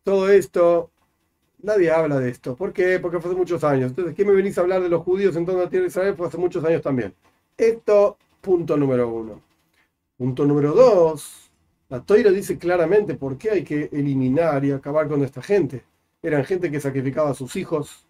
[0.04, 0.91] Todo esto,
[1.62, 2.56] nadie habla de esto.
[2.56, 3.00] ¿Por qué?
[3.00, 3.89] Porque fue hace muchos años.
[3.91, 6.15] Entonces, ¿qué me venís a hablar de los judíos en toda la tierra de Israel?
[6.15, 7.13] Fue hace muchos años también.
[7.58, 9.41] Esto, punto número uno.
[10.17, 11.52] Punto número dos,
[11.89, 15.84] la Toira dice claramente por qué hay que eliminar y acabar con esta gente
[16.22, 18.06] eran gente que sacrificaba a sus hijos,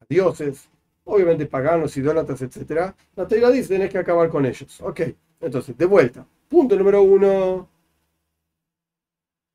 [0.00, 0.68] a dioses,
[1.04, 2.94] obviamente paganos, idólatras, etc.
[3.16, 4.80] La Torah dice, tenés que acabar con ellos.
[4.80, 5.00] Ok,
[5.40, 6.26] entonces, de vuelta.
[6.48, 7.68] Punto número uno.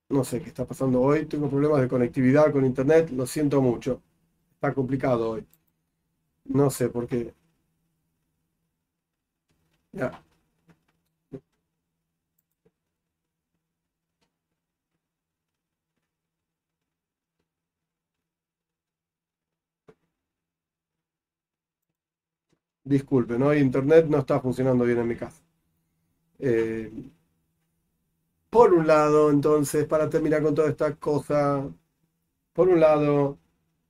[0.10, 1.26] No sé qué está pasando hoy.
[1.28, 3.10] Tengo problemas de conectividad con internet.
[3.12, 4.02] Lo siento mucho.
[4.56, 5.48] Está complicado hoy.
[6.62, 7.34] No sé por qué.
[9.94, 10.22] Ya.
[22.84, 23.54] Disculpe, ¿no?
[23.54, 25.44] Internet no está funcionando bien en mi casa.
[26.40, 26.92] Eh,
[28.50, 31.68] por un lado, entonces, para terminar con toda esta cosa,
[32.54, 33.38] por un lado,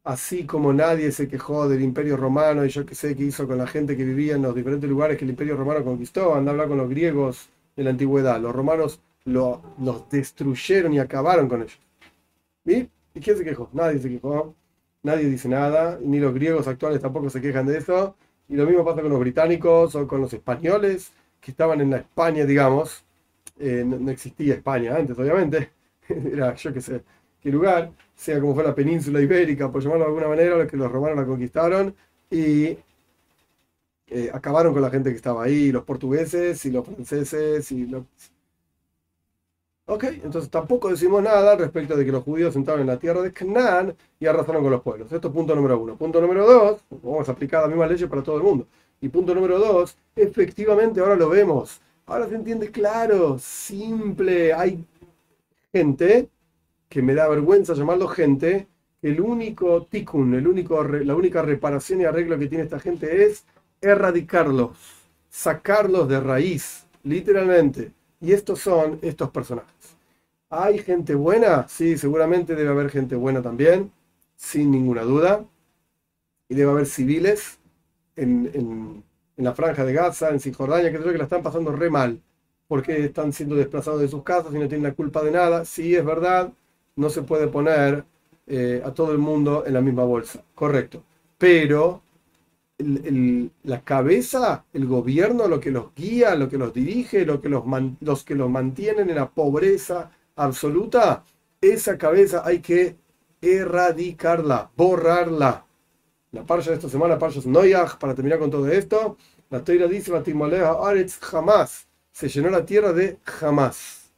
[0.03, 3.57] así como nadie se quejó del Imperio Romano y yo qué sé qué hizo con
[3.57, 6.53] la gente que vivía en los diferentes lugares que el Imperio Romano conquistó, anda a
[6.53, 8.39] hablar con los griegos de la antigüedad.
[8.41, 11.79] Los romanos lo, los destruyeron y acabaron con ellos.
[12.65, 12.89] ¿Y?
[13.15, 13.69] ¿Y quién se quejó?
[13.73, 14.55] Nadie se quejó.
[15.03, 18.15] Nadie dice nada, ni los griegos actuales tampoco se quejan de eso.
[18.49, 21.97] Y lo mismo pasa con los británicos o con los españoles que estaban en la
[21.97, 23.05] España, digamos.
[23.59, 25.71] Eh, no, existía España antes, obviamente.
[26.09, 27.03] Era yo qué sé
[27.41, 27.91] qué lugar.
[28.15, 31.17] sea como fue la península ibérica, por llamarlo de alguna manera, los que los romanos
[31.17, 31.95] la conquistaron
[32.29, 32.77] y
[34.07, 38.03] eh, acabaron con la gente que estaba ahí, los portugueses y los franceses y los...
[39.85, 43.31] Ok, entonces tampoco decimos nada respecto de que los judíos entraron en la tierra de
[43.31, 45.11] Canaán y arrasaron con los pueblos.
[45.11, 45.95] Esto es punto número uno.
[45.95, 48.67] Punto número dos, vamos a aplicar las mismas leyes para todo el mundo.
[48.99, 51.81] Y punto número dos, efectivamente ahora lo vemos.
[52.07, 54.53] Ahora se entiende claro, simple.
[54.53, 54.83] Hay
[55.73, 56.29] gente
[56.87, 58.67] que me da vergüenza llamarlo gente,
[59.01, 63.43] el único tikkun, el único, la única reparación y arreglo que tiene esta gente es
[63.81, 64.77] erradicarlos,
[65.29, 67.91] sacarlos de raíz, literalmente.
[68.21, 69.97] Y estos son estos personajes.
[70.49, 71.67] ¿Hay gente buena?
[71.67, 73.91] Sí, seguramente debe haber gente buena también,
[74.37, 75.45] sin ninguna duda.
[76.47, 77.59] Y debe haber civiles
[78.15, 79.03] en,
[79.37, 82.21] la franja de Gaza, en Cisjordania, que creo que la están pasando re mal,
[82.67, 85.65] porque están siendo desplazados de sus casas y no tienen la culpa de nada.
[85.65, 86.51] Sí, es verdad,
[86.95, 88.03] no se puede poner
[88.47, 91.03] eh, a todo el mundo en la misma bolsa, correcto.
[91.37, 92.01] Pero
[92.79, 97.63] la cabeza, el gobierno, lo que los guía, lo que los dirige, lo que los,
[98.01, 101.23] los que los mantienen en la pobreza absoluta,
[101.59, 102.95] esa cabeza hay que
[103.41, 105.65] erradicarla, borrarla.
[106.31, 109.17] La parcha de esta semana, parcha Noyach, para terminar con todo esto,
[109.49, 114.11] la toira dice, Aretz jamás, se llenó la tierra de jamás.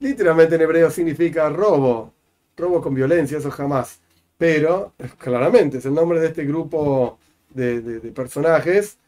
[0.00, 2.12] Literalmente en hebreo significa robo,
[2.56, 4.00] robo con violencia, eso jamás.
[4.36, 7.18] Pero, claramente, es el nombre de este grupo
[7.50, 8.98] de, personajes.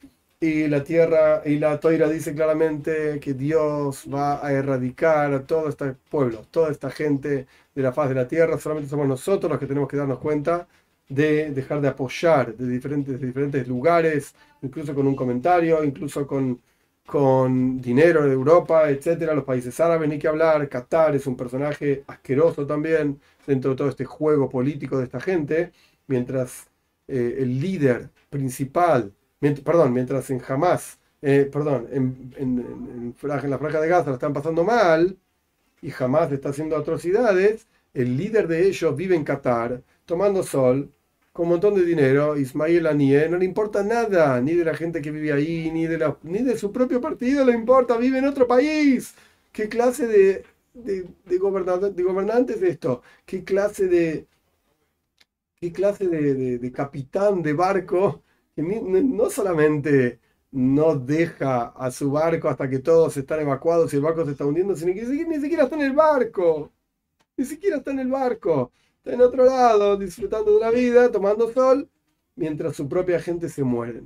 [0.40, 5.68] Y la tierra y la toira dice claramente que Dios va a erradicar a todo
[5.68, 8.59] este pueblo, toda esta gente de la faz de la tierra.
[8.59, 10.66] Solamente somos nosotros los que tenemos que darnos cuenta
[11.11, 16.61] de dejar de apoyar de diferentes, diferentes lugares, incluso con un comentario, incluso con,
[17.05, 20.68] con dinero de Europa, etcétera, los países árabes, ni que hablar.
[20.68, 25.73] Qatar es un personaje asqueroso también dentro de todo este juego político de esta gente,
[26.07, 26.68] mientras
[27.09, 29.12] eh, el líder principal,
[29.64, 34.64] perdón, mientras en Hamas, eh, perdón, en, en, la franja de Gaza la están pasando
[34.64, 35.18] mal
[35.83, 40.90] y Hamas está haciendo atrocidades, el líder de ellos vive en Qatar, tomando sol,
[41.32, 45.00] con un montón de dinero, Ismail Anie, no le importa nada, ni de la gente
[45.02, 48.26] que vive ahí, ni de, la, ni de su propio partido le importa, vive en
[48.26, 49.14] otro país.
[49.52, 53.02] ¿Qué clase de, de, de, gobernantes es esto?
[53.26, 54.26] ¿Qué clase de,
[55.60, 58.22] qué clase de, capitán de barco
[58.54, 60.20] que no solamente
[60.52, 64.44] no deja a su barco hasta que todos están evacuados y el barco se está
[64.46, 66.72] hundiendo, sino que ni siquiera está en el barco.
[67.36, 68.72] Ni siquiera está en el barco.
[69.02, 71.88] Está en otro lado, disfrutando de la vida, tomando sol,
[72.36, 74.02] mientras su propia gente se muere.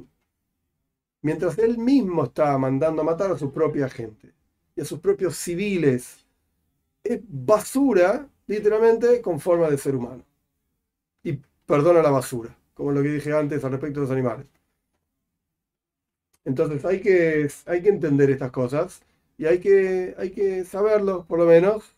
[1.23, 4.33] Mientras él mismo está mandando a matar a su propia gente
[4.77, 6.27] y a sus propios civiles.
[7.03, 10.25] Es basura, literalmente, con forma de ser humano
[11.25, 14.47] y perdona la basura, como lo que dije antes al respecto de los animales.
[16.45, 19.03] Entonces hay que, hay que entender estas cosas
[19.39, 21.97] y hay que, hay que saberlo, por lo menos.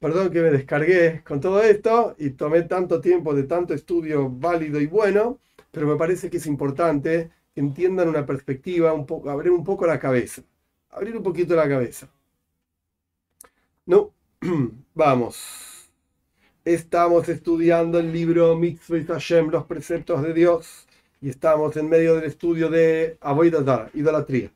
[0.00, 4.80] Perdón que me descargué con todo esto y tomé tanto tiempo de tanto estudio válido
[4.80, 5.40] y bueno,
[5.72, 9.86] pero me parece que es importante que entiendan una perspectiva, un poco, abrir un poco
[9.86, 10.42] la cabeza,
[10.90, 12.08] abrir un poquito la cabeza.
[13.86, 14.12] No,
[14.94, 15.90] vamos.
[16.64, 20.86] Estamos estudiando el libro Mitzvah Hashem, los preceptos de Dios,
[21.20, 24.52] y estamos en medio del estudio de Avoidazara, idolatría.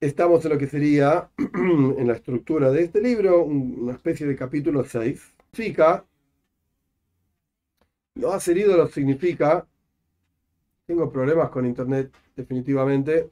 [0.00, 4.84] Estamos en lo que sería, en la estructura de este libro, una especie de capítulo
[4.84, 5.34] 6.
[5.52, 6.04] Significa,
[8.14, 9.66] no hacer ídolo significa,
[10.86, 13.30] tengo problemas con internet definitivamente,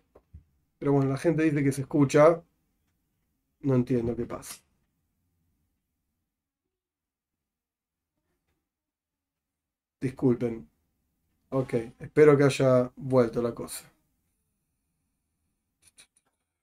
[0.79, 2.43] pero bueno, la gente dice que se escucha,
[3.61, 4.57] no entiendo qué pasa.
[10.01, 10.69] Disculpen.
[11.51, 13.85] Ok, espero que haya vuelto la cosa.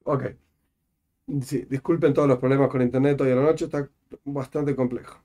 [0.06, 0.24] Ok.
[1.42, 3.90] Sí, disculpen todos los problemas con internet hoy a la noche, está
[4.26, 5.24] bastante complejo.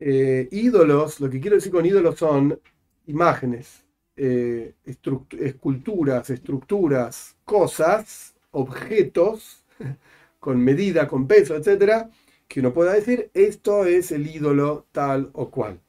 [0.00, 2.60] Eh, ídolos, lo que quiero decir con ídolos son
[3.06, 3.84] imágenes,
[4.16, 9.64] eh, esculturas, estructuras, cosas, objetos,
[10.40, 12.10] con medida, con peso, etcétera,
[12.48, 15.80] que uno pueda decir, esto es el ídolo tal o cual.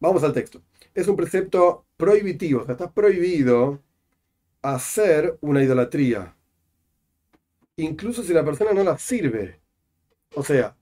[0.00, 0.62] Vamos al texto.
[0.94, 3.80] Es un precepto prohibitivo, o sea, está prohibido
[4.62, 6.36] hacer una idolatría,
[7.76, 9.60] incluso si la persona no la sirve.
[10.34, 10.76] O sea,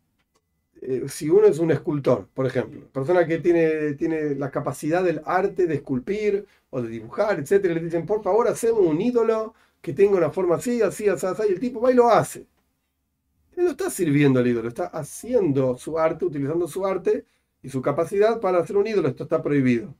[0.82, 5.22] eh, si uno es un escultor, por ejemplo, persona que tiene, tiene la capacidad del
[5.24, 9.92] arte de esculpir o de dibujar, etcétera, le dicen, por favor, hacemos un ídolo que
[9.92, 12.46] tenga una forma así, así, así, así, y el tipo va y lo hace.
[13.56, 17.24] Él no está sirviendo al ídolo, está haciendo su arte, utilizando su arte
[17.62, 19.08] y su capacidad para hacer un ídolo.
[19.08, 19.94] Esto está prohibido.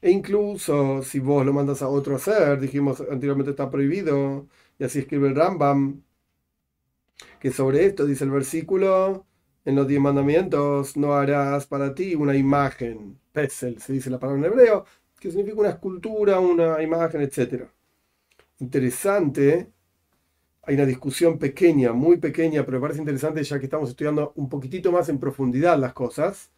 [0.00, 4.46] E incluso si vos lo mandas a otro hacer, dijimos anteriormente está prohibido,
[4.78, 6.02] y así escribe el Rambam,
[7.40, 9.26] que sobre esto dice el versículo,
[9.64, 14.46] en los diez mandamientos no harás para ti una imagen, pesel, se dice la palabra
[14.46, 14.84] en hebreo,
[15.18, 17.64] que significa una escultura, una imagen, etc.
[18.58, 19.72] Interesante,
[20.62, 24.48] hay una discusión pequeña, muy pequeña, pero me parece interesante ya que estamos estudiando un
[24.48, 26.50] poquitito más en profundidad las cosas,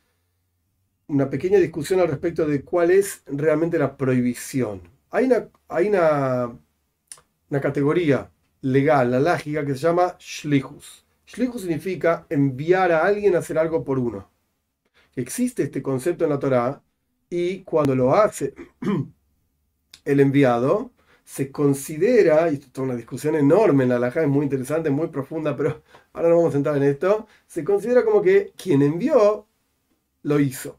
[1.09, 4.83] una pequeña discusión al respecto de cuál es realmente la prohibición.
[5.11, 6.59] Hay una, hay una,
[7.51, 8.31] una categoría
[8.63, 11.05] legal, la lógica, que se llama shlichus.
[11.27, 14.31] Shlichus significa enviar a alguien a hacer algo por uno.
[15.17, 16.83] Existe este concepto en la Torá
[17.31, 18.55] y cuando lo hace
[20.05, 20.93] el enviado,
[21.25, 25.09] se considera, y esto es una discusión enorme en la halajá, es muy interesante, muy
[25.09, 25.83] profunda, pero
[26.15, 29.47] ahora no vamos a entrar en esto, se considera como que quien envió
[30.23, 30.79] lo hizo.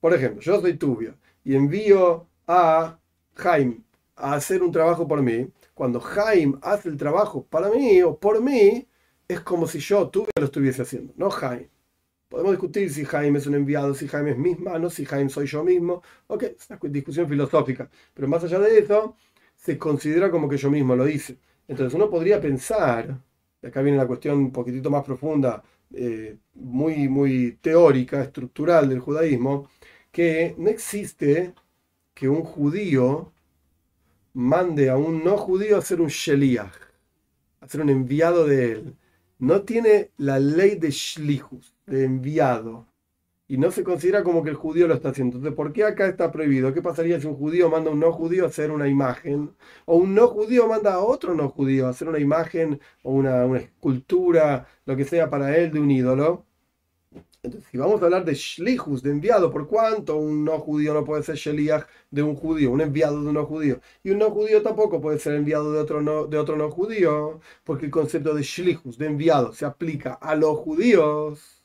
[0.00, 2.98] Por ejemplo, yo soy Tubio y envío a
[3.34, 3.82] Jaime
[4.16, 5.48] a hacer un trabajo por mí.
[5.74, 8.86] Cuando Jaime hace el trabajo para mí o por mí,
[9.28, 11.70] es como si yo, Tubio, lo estuviese haciendo, no Jaime.
[12.28, 15.46] Podemos discutir si Jaime es un enviado, si Jaime es mis manos, si Jaime soy
[15.46, 16.02] yo mismo.
[16.28, 17.90] Ok, es una discusión filosófica.
[18.14, 19.16] Pero más allá de eso,
[19.56, 21.38] se considera como que yo mismo lo hice.
[21.68, 23.18] Entonces uno podría pensar,
[23.62, 29.00] y acá viene la cuestión un poquitito más profunda, eh, muy, muy teórica, estructural del
[29.00, 29.68] judaísmo,
[30.12, 31.54] que no existe
[32.14, 33.32] que un judío
[34.34, 36.74] mande a un no judío a ser un sheliach,
[37.60, 38.96] a ser un enviado de él.
[39.38, 42.90] No tiene la ley de shlichus, de enviado
[43.50, 45.38] y no se considera como que el judío lo está haciendo.
[45.38, 46.72] Entonces, ¿por qué acá está prohibido?
[46.72, 49.50] ¿Qué pasaría si un judío manda a un no judío a hacer una imagen?
[49.86, 53.44] O un no judío manda a otro no judío a hacer una imagen o una,
[53.58, 56.46] escultura, lo que sea para él de un ídolo.
[57.42, 61.04] Entonces, si vamos a hablar de shlichus, de enviado, ¿por cuánto un no judío no
[61.04, 63.80] puede ser sheliach de un judío, un enviado de un no judío?
[64.02, 67.40] Y un no judío tampoco puede ser enviado de otro no, de otro no judío,
[67.64, 71.60] porque el concepto de shlichus, de enviado, se aplica a los judíos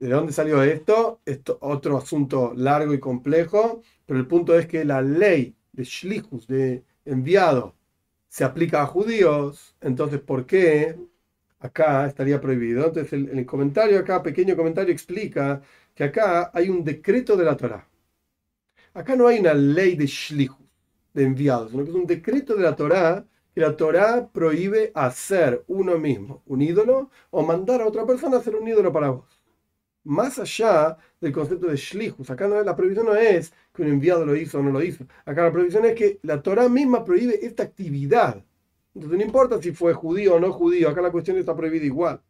[0.00, 1.20] ¿De dónde salió esto?
[1.26, 6.46] Esto otro asunto largo y complejo, pero el punto es que la ley de Shlichus,
[6.46, 7.76] de enviado,
[8.28, 10.96] se aplica a judíos, entonces ¿por qué
[11.60, 12.86] acá estaría prohibido?
[12.86, 15.62] Entonces el, comentario acá, pequeño comentario, explica
[15.94, 17.86] que acá hay un decreto de la Torah.
[18.94, 20.66] Acá no hay una ley de Shlichus,
[21.14, 25.64] de enviados, sino que es un decreto de la Torah que la Torah prohíbe hacer
[25.66, 29.40] uno mismo un ídolo o mandar a otra persona a hacer un ídolo para vos
[30.04, 32.30] más allá del concepto de shlichus.
[32.30, 35.06] Acá no, la prohibición no es que un enviado lo hizo o no lo hizo.
[35.24, 38.44] Acá la prohibición es que la Torah misma prohíbe esta actividad.
[38.94, 42.20] Entonces no importa si fue judío o no judío, acá la cuestión está prohibida igual.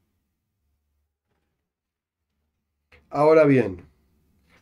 [3.09, 3.83] Ahora bien,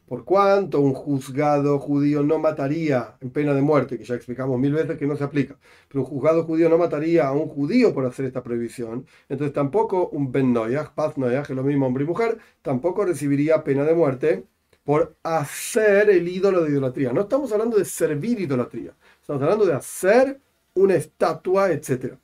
[0.06, 4.72] por cuanto un juzgado judío no mataría en pena de muerte, que ya explicamos mil
[4.72, 5.58] veces que no se aplica,
[5.88, 10.08] pero un juzgado judío no mataría a un judío por hacer esta prohibición, entonces tampoco
[10.08, 13.94] un Ben Noyach, Paz que es lo mismo hombre y mujer, tampoco recibiría pena de
[13.94, 14.44] muerte
[14.82, 17.12] por hacer el ídolo de idolatría.
[17.12, 20.40] No estamos hablando de servir idolatría, estamos hablando de hacer
[20.82, 22.18] una estatua, etc.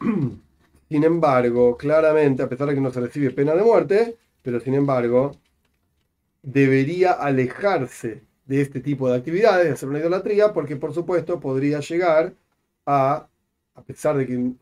[0.88, 4.74] Sin embargo, claramente, a pesar de que no se recibe pena de muerte, pero sin
[4.74, 5.32] embargo,
[6.42, 11.80] debería alejarse de este tipo de actividades, de hacer una idolatría, porque por supuesto podría
[11.80, 12.34] llegar
[12.86, 13.28] a,
[13.74, 14.52] a pesar de que,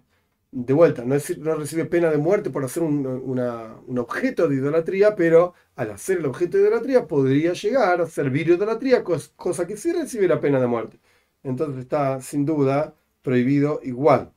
[0.55, 5.17] de vuelta, no, no recibe pena de muerte por hacer un, un, objeto de idolatría,
[5.17, 9.93] pero al hacer el objeto de idolatría podría llegar a servir idolatría, cosa que sí
[9.93, 11.01] recibe la pena de muerte.
[11.43, 14.33] Entonces está sin duda prohibido igual.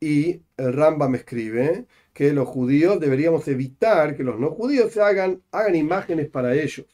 [0.00, 5.74] Y el Rambam escribe que los judíos deberíamos evitar que los no judíos hagan, hagan
[5.74, 6.86] imágenes para ellos.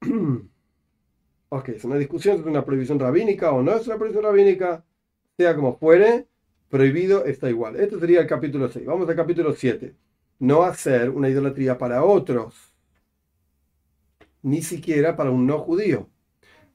[1.48, 4.84] Ok, es una discusión sobre una prohibición rabínica o no es una prohibición rabínica,
[5.36, 6.26] sea como fuere,
[6.68, 7.76] prohibido está igual.
[7.76, 8.84] Esto sería el capítulo 6.
[8.84, 9.94] Vamos al capítulo 7.
[10.40, 12.74] No hacer una idolatría para otros,
[14.42, 16.08] ni siquiera para un no judío.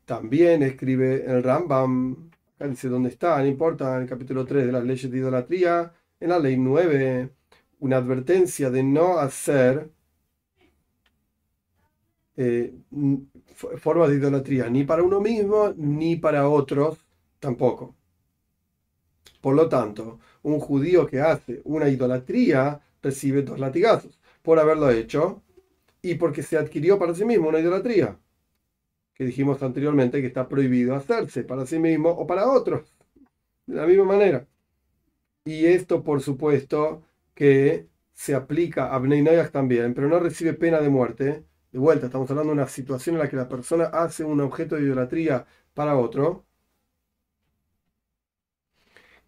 [0.05, 2.31] También escribe el Rambam
[2.69, 6.29] dice dónde está, no importa, en el capítulo 3 de las leyes de idolatría, en
[6.29, 7.29] la ley 9,
[7.79, 9.89] una advertencia de no hacer
[12.43, 12.73] eh,
[13.77, 16.97] formas de idolatría, ni para uno mismo, ni para otros
[17.39, 17.95] tampoco.
[19.41, 25.41] Por lo tanto, un judío que hace una idolatría recibe dos latigazos por haberlo hecho
[26.01, 28.17] y porque se adquirió para sí mismo una idolatría
[29.13, 32.91] que dijimos anteriormente que está prohibido hacerse para sí mismo o para otros,
[33.67, 34.47] de la misma manera.
[35.45, 37.03] Y esto, por supuesto,
[37.35, 41.43] que se aplica a Bnei también, pero no recibe pena de muerte.
[41.71, 44.75] De vuelta, estamos hablando de una situación en la que la persona hace un objeto
[44.75, 46.45] de idolatría para otro.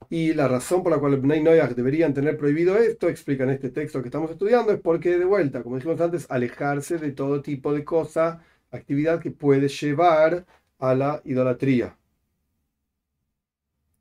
[0.09, 1.43] Y la razón por la cual Bnei
[1.75, 5.63] deberían tener prohibido esto, explica en este texto que estamos estudiando, es porque, de vuelta,
[5.63, 8.41] como dijimos antes, alejarse de todo tipo de cosa,
[8.71, 10.45] actividad que puede llevar
[10.79, 11.97] a la idolatría.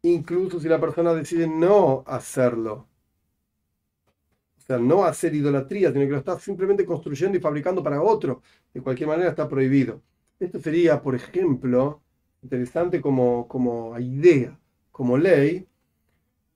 [0.03, 2.88] Incluso si la persona decide no hacerlo
[4.62, 8.42] o sea, no hacer idolatría, sino que lo está simplemente construyendo y fabricando para otro.
[8.72, 10.02] De cualquier manera está prohibido.
[10.38, 12.00] Esto sería, por ejemplo,
[12.42, 14.58] interesante como, como idea,
[14.92, 15.66] como ley.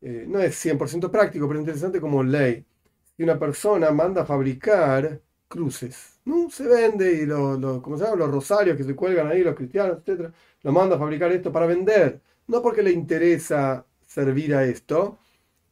[0.00, 2.64] Eh, no es 100% práctico, pero interesante como ley.
[3.16, 6.50] Si una persona manda a fabricar cruces, ¿no?
[6.50, 8.16] Se vende y lo, se llama?
[8.16, 10.32] los rosarios que se cuelgan ahí, los cristianos, etc.
[10.62, 12.20] Lo manda a fabricar esto para vender.
[12.46, 15.18] No porque le interesa servir a esto,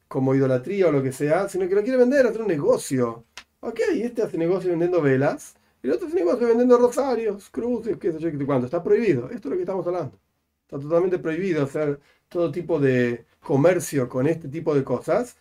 [0.08, 3.24] como idolatría o lo que sea, sino que lo quiere vender, hacer un negocio.
[3.60, 8.18] Ok, este hace negocio vendiendo velas, el otro hace negocio vendiendo rosarios, cruces, qué sé
[8.18, 8.64] yo, qué cuánto.
[8.64, 9.26] Está prohibido.
[9.26, 10.18] Esto es lo que estamos hablando.
[10.62, 15.36] Está totalmente prohibido hacer todo tipo de comercio con este tipo de cosas.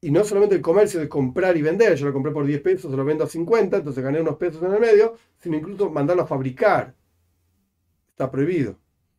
[0.00, 2.92] Y no solamente el comercio de comprar y vender, yo lo compré por 10 pesos,
[2.92, 6.26] lo vendo a 50, entonces gané unos pesos en el medio, sino incluso mandarlo a
[6.28, 6.94] fabricar.
[8.08, 8.78] Está prohibido.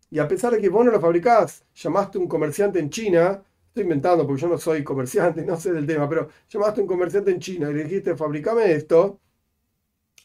[0.10, 3.43] Y a pesar de que vos no lo fabricás, llamaste a un comerciante en China
[3.72, 6.88] estoy inventando porque yo no soy comerciante, no sé del tema, pero llamaste a un
[6.88, 9.19] comerciante en China y le dijiste, fabricame esto,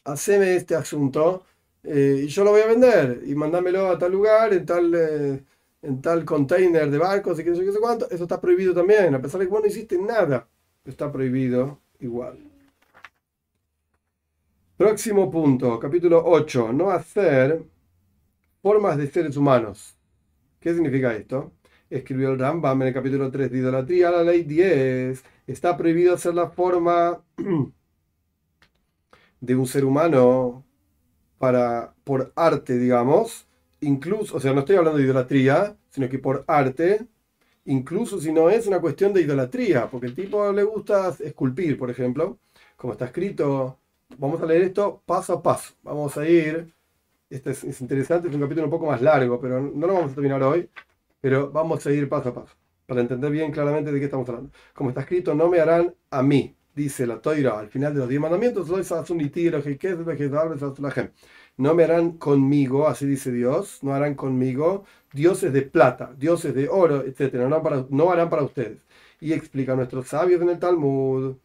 [0.03, 1.45] haceme este asunto
[1.83, 5.43] eh, y yo lo voy a vender y mandámelo a tal lugar, en tal, eh,
[5.81, 8.09] en tal container de barcos y qué sé qué sé cuánto.
[8.09, 10.47] Eso está prohibido también, a pesar de que vos no hiciste nada,
[10.83, 12.39] está prohibido igual.
[14.75, 17.63] Próximo punto, capítulo 8, no hacer
[18.61, 19.97] formas de seres humanos.
[20.59, 21.53] ¿Qué significa esto?
[21.89, 26.33] Escribió el Rambam en el capítulo 3 de idolatría, la ley 10, está prohibido hacer
[26.33, 27.23] la forma
[29.39, 30.65] de un ser humano
[31.37, 33.47] para, por arte, digamos,
[33.81, 37.07] incluso, o sea, no estoy hablando de idolatría, sino que por arte,
[37.65, 41.89] incluso si no es una cuestión de idolatría, porque el tipo le gusta esculpir, por
[41.89, 42.39] ejemplo,
[42.75, 43.79] como está escrito,
[44.17, 46.73] vamos a leer esto paso a paso, vamos a ir,
[47.29, 50.11] este es, es interesante, es un capítulo un poco más largo, pero no lo vamos
[50.11, 50.69] a terminar hoy,
[51.21, 52.55] pero vamos a ir paso a paso
[52.85, 54.51] para entender bien claramente de qué estamos hablando.
[54.73, 58.09] Como está escrito, no me harán a mí, dice la Toira al final de los
[58.09, 58.69] diez mandamientos,
[61.57, 66.69] no me harán conmigo, así dice Dios, no harán conmigo dioses de plata, dioses de
[66.69, 67.33] oro, etc.
[67.49, 68.79] No, para, no harán para ustedes.
[69.19, 71.37] Y explica a nuestros sabios en el Talmud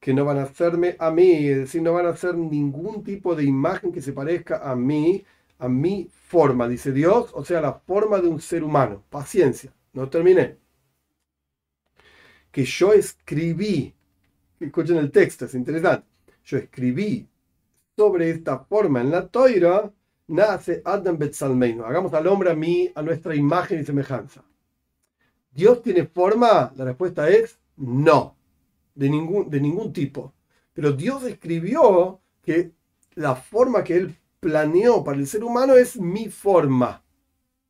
[0.00, 3.36] que no van a hacerme a mí, es decir, no van a hacer ningún tipo
[3.36, 5.24] de imagen que se parezca a mí,
[5.62, 9.04] a mi forma, dice Dios, o sea, la forma de un ser humano.
[9.08, 10.58] Paciencia, no terminé.
[12.50, 13.94] Que yo escribí,
[14.58, 16.04] escuchen el texto, es interesante.
[16.44, 17.28] Yo escribí
[17.96, 19.92] sobre esta forma en la toira,
[20.26, 21.86] nace Adam Betzalmeino.
[21.86, 24.42] Hagamos al hombre a mí, a nuestra imagen y semejanza.
[25.52, 26.72] ¿Dios tiene forma?
[26.74, 28.34] La respuesta es no,
[28.96, 30.34] de ningún, de ningún tipo.
[30.72, 32.72] Pero Dios escribió que
[33.14, 37.04] la forma que él planeó para el ser humano es mi forma.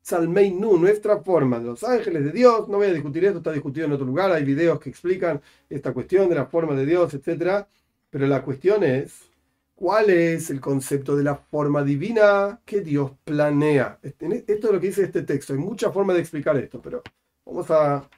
[0.01, 2.67] Salmeinu, nuestra forma de los ángeles de Dios.
[2.67, 4.31] No voy a discutir esto, está discutido en otro lugar.
[4.31, 7.67] Hay videos que explican esta cuestión de la forma de Dios, etc.
[8.09, 9.29] Pero la cuestión es,
[9.75, 13.99] ¿cuál es el concepto de la forma divina que Dios planea?
[14.01, 15.53] Este, esto es lo que dice este texto.
[15.53, 17.03] Hay muchas formas de explicar esto, pero
[17.45, 18.09] vamos a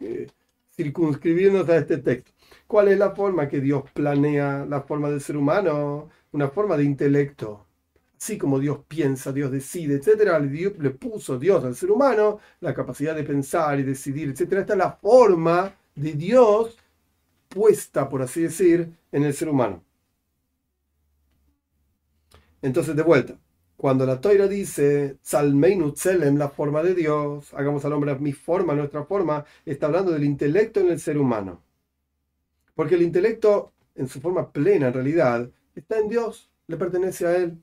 [0.00, 0.26] eh,
[0.74, 2.32] circunscribirnos a este texto.
[2.66, 6.08] ¿Cuál es la forma que Dios planea la forma del ser humano?
[6.32, 7.63] Una forma de intelecto
[8.24, 13.14] así como Dios piensa, Dios decide, etcétera, le, puso Dios al ser humano la capacidad
[13.14, 14.62] de pensar y decidir, etcétera.
[14.62, 16.74] Esta es la forma de Dios
[17.50, 19.82] puesta, por así decir, en el ser humano.
[22.62, 23.36] Entonces, de vuelta,
[23.76, 28.74] cuando la Toira dice, Salmeinu Tselem, la forma de Dios, hagamos al hombre mi forma,
[28.74, 31.60] nuestra forma, está hablando del intelecto en el ser humano.
[32.74, 37.36] Porque el intelecto, en su forma plena, en realidad, está en Dios, le pertenece a
[37.36, 37.58] Él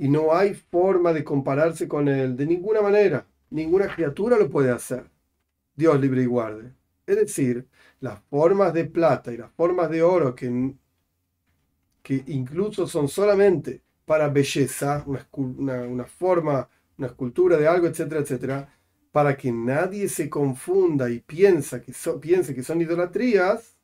[0.00, 3.26] y no hay forma de compararse con él de ninguna manera.
[3.50, 5.10] Ninguna criatura lo puede hacer.
[5.76, 6.72] Dios libre y guarde.
[7.06, 7.68] Es decir,
[8.00, 10.74] las formas de plata y las formas de oro que,
[12.02, 18.74] que incluso son solamente para belleza, una, forma, una escultura de algo, etcétera, etcétera,
[19.12, 21.92] para que nadie se confunda y piensa que
[22.22, 23.76] piense que son idolatrías,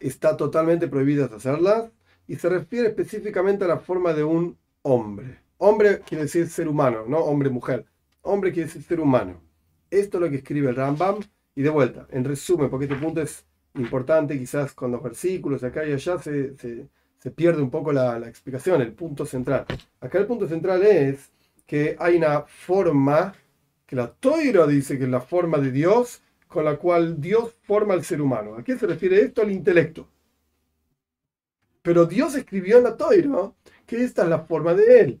[0.00, 1.92] está totalmente prohibido hacerlas
[2.26, 5.38] y se refiere específicamente a la forma de un hombre.
[5.58, 7.86] Hombre quiere decir ser humano, no hombre-mujer.
[8.22, 9.40] Hombre quiere decir ser humano.
[9.90, 11.20] Esto es lo que escribe el Rambam.
[11.56, 15.86] Y de vuelta, en resumen, porque este punto es importante, quizás con los versículos acá
[15.86, 19.64] y allá se, se, pierde un poco la, la, explicación, el punto central.
[20.00, 21.30] Acá el punto central es
[21.64, 23.34] que hay una forma,
[23.86, 27.94] que la Toira dice que es la forma de Dios, con la cual Dios forma
[27.94, 28.56] al ser humano.
[28.56, 29.42] ¿A qué se refiere esto?
[29.42, 30.08] Al intelecto.
[31.84, 33.52] Pero Dios escribió en la Toira
[33.86, 35.20] que esta es la forma de Él.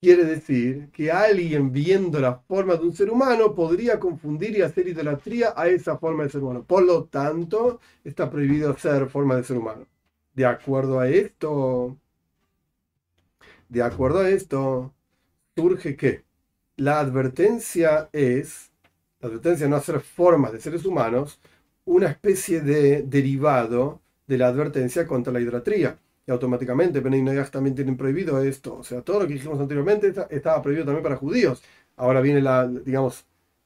[0.00, 4.88] Quiere decir que alguien viendo la forma de un ser humano podría confundir y hacer
[4.88, 6.64] idolatría a esa forma de ser humano.
[6.64, 9.86] Por lo tanto, está prohibido hacer forma de ser humano.
[10.34, 11.98] De acuerdo a esto,
[13.70, 14.94] de acuerdo a esto,
[15.56, 16.24] surge que
[16.76, 18.70] la advertencia es,
[19.20, 21.40] la advertencia no hacer formas de seres humanos,
[21.88, 27.96] una especie de derivado de la advertencia contra la idolatría y automáticamente Benay también tienen
[27.96, 28.76] prohibido esto.
[28.76, 31.62] O sea, todo lo que dijimos anteriormente estaba prohibido también para judíos.
[31.96, 33.24] Ahora viene la, digamos,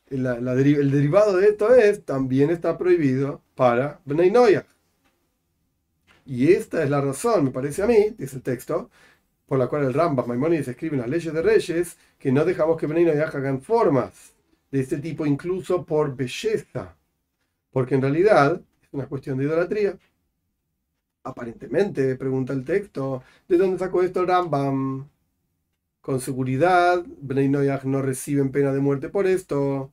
[0.09, 4.33] el derivado de esto es, también está prohibido para Benay
[6.25, 8.89] Y esta es la razón, me parece a mí, dice el texto,
[9.47, 12.79] por la cual el Rambam Maimonides escribe en las leyes de reyes, que no dejamos
[12.79, 14.33] que Benay hagan formas
[14.71, 16.95] de este tipo, incluso por belleza.
[17.73, 19.99] Porque en realidad es una cuestión de idolatría.
[21.25, 25.09] Aparentemente, pregunta el texto, ¿de dónde sacó esto el Rambam?
[26.01, 29.93] Con seguridad, Bnei no reciben pena de muerte por esto.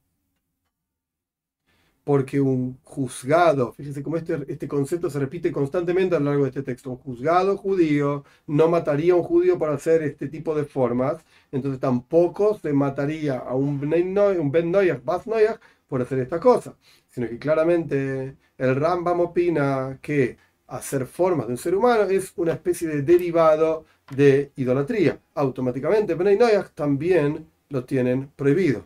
[2.03, 6.49] Porque un juzgado, fíjense cómo este, este concepto se repite constantemente a lo largo de
[6.49, 10.65] este texto, un juzgado judío no mataría a un judío por hacer este tipo de
[10.65, 13.93] formas, entonces tampoco se mataría a un,
[14.39, 16.75] un Ben Noyach, Bas Noyach, por hacer esta cosa,
[17.19, 22.53] sino que claramente el Rambam opina que hacer formas de un ser humano es una
[22.53, 25.19] especie de derivado de idolatría.
[25.35, 28.85] Automáticamente, Bnei Noyach también lo tienen prohibido.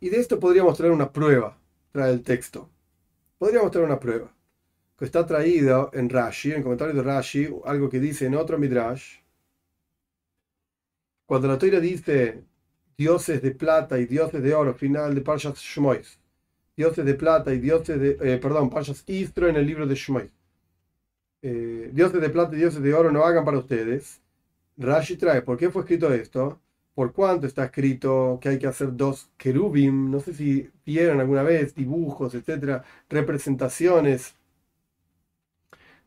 [0.00, 1.58] Y de esto podríamos traer una prueba,
[1.92, 2.68] trae el texto.
[3.38, 4.30] Podríamos traer una prueba,
[4.98, 9.20] que está traído en Rashi, en comentario de Rashi, algo que dice en otro Midrash.
[11.24, 12.44] Cuando la Torah dice
[12.98, 16.18] dioses de plata y dioses de oro, final de Parshas Shmois,
[16.76, 20.30] dioses de plata y dioses de, eh, perdón, Payas Istro en el libro de Shmuel.
[21.42, 24.20] Eh, dioses de plata y dioses de oro no hagan para ustedes.
[24.76, 26.60] Rashi trae, ¿por qué fue escrito esto?
[26.94, 30.10] ¿Por cuánto está escrito que hay que hacer dos querubim?
[30.10, 34.34] No sé si vieron alguna vez dibujos, etcétera, representaciones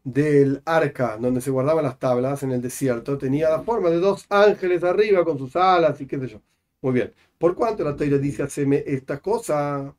[0.03, 3.17] del arca donde se guardaban las tablas en el desierto.
[3.17, 6.41] Tenía la forma de dos ángeles arriba con sus alas y qué sé yo.
[6.81, 7.13] Muy bien.
[7.37, 9.95] ¿Por cuánto la Torah dice, haceme esta cosa?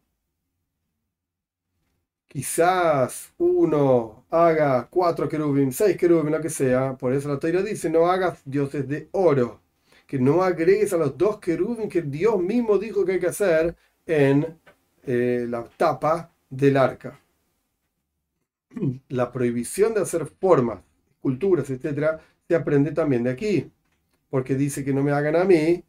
[2.33, 6.97] quizás uno haga cuatro querubim, seis querubim, lo que sea.
[6.97, 9.61] Por eso la Torah dice, no hagas dioses de oro,
[10.07, 13.77] que no agregues a los dos querubim que Dios mismo dijo que hay que hacer
[14.07, 14.59] en
[15.05, 17.21] eh, la tapa del arca.
[19.09, 20.81] La prohibición de hacer formas,
[21.17, 23.71] esculturas, etcétera, se aprende también de aquí,
[24.31, 25.85] porque dice que no me hagan a mí,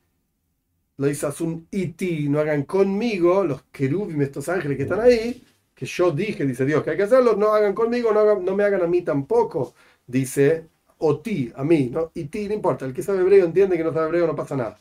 [0.98, 5.44] lo hizo un iti, no hagan conmigo los querubim, estos ángeles que están ahí,
[5.76, 8.64] que yo dije, dice Dios, que hay que hacerlo, no hagan conmigo, no, no me
[8.64, 9.74] hagan a mí tampoco,
[10.08, 10.68] dice
[11.00, 12.12] o ti, a mí, ¿no?
[12.14, 14.56] Y ti no importa, el que sabe hebreo entiende que no sabe hebreo, no pasa
[14.56, 14.80] nada.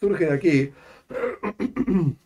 [0.00, 0.72] Surge de aquí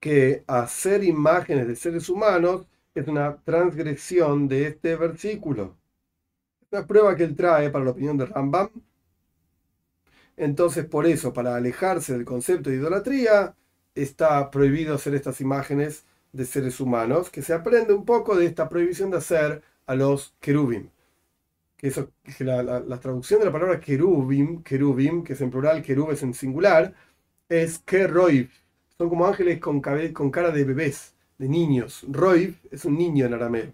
[0.00, 5.76] que hacer imágenes de seres humanos es una transgresión de este versículo.
[6.70, 8.70] Una prueba que él trae para la opinión de Rambam.
[10.36, 13.54] Entonces, por eso, para alejarse del concepto de idolatría,
[13.94, 18.68] está prohibido hacer estas imágenes de seres humanos, que se aprende un poco de esta
[18.68, 20.90] prohibición de hacer a los querubim.
[21.76, 22.10] Que, eso,
[22.40, 26.94] la, traducción de la palabra querubim, querubim, que es en plural, querubes en singular,
[27.48, 28.52] es keroif.
[28.98, 32.04] Son como ángeles con, con cara de bebés, de niños.
[32.08, 33.72] Roif es un niño en arameo.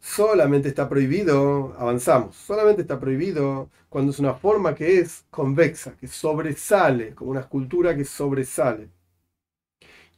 [0.00, 6.08] Solamente está prohibido, avanzamos, solamente está prohibido cuando es una forma que es convexa, que
[6.08, 8.88] sobresale, como una escultura que sobresale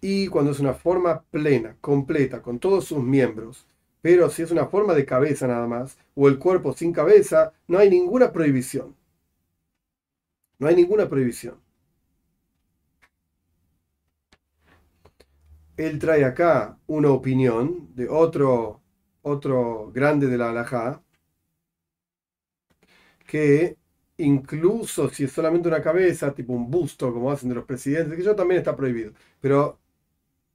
[0.02, 3.66] y cuando es una forma plena, completa, con todos sus miembros.
[4.02, 7.78] Pero si es una forma de cabeza nada más, o el cuerpo sin cabeza, no
[7.78, 8.96] hay ninguna prohibición.
[10.58, 11.56] No hay ninguna prohibición.
[15.76, 18.81] Él trae acá una opinión de otro,
[19.22, 21.02] otro grande de la halajá,
[23.26, 23.76] que
[24.18, 28.22] incluso si es solamente una cabeza, tipo un busto, como hacen de los presidentes, que
[28.24, 29.12] yo también está prohibido.
[29.40, 29.78] Pero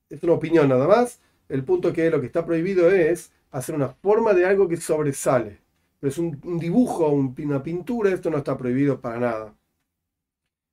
[0.09, 3.89] es una opinión nada más, El punto que lo que está prohibido es hacer una
[3.89, 5.61] forma de algo que sobresale.
[5.99, 9.55] Pero es un, dibujo, una pintura, esto no está prohibido para nada.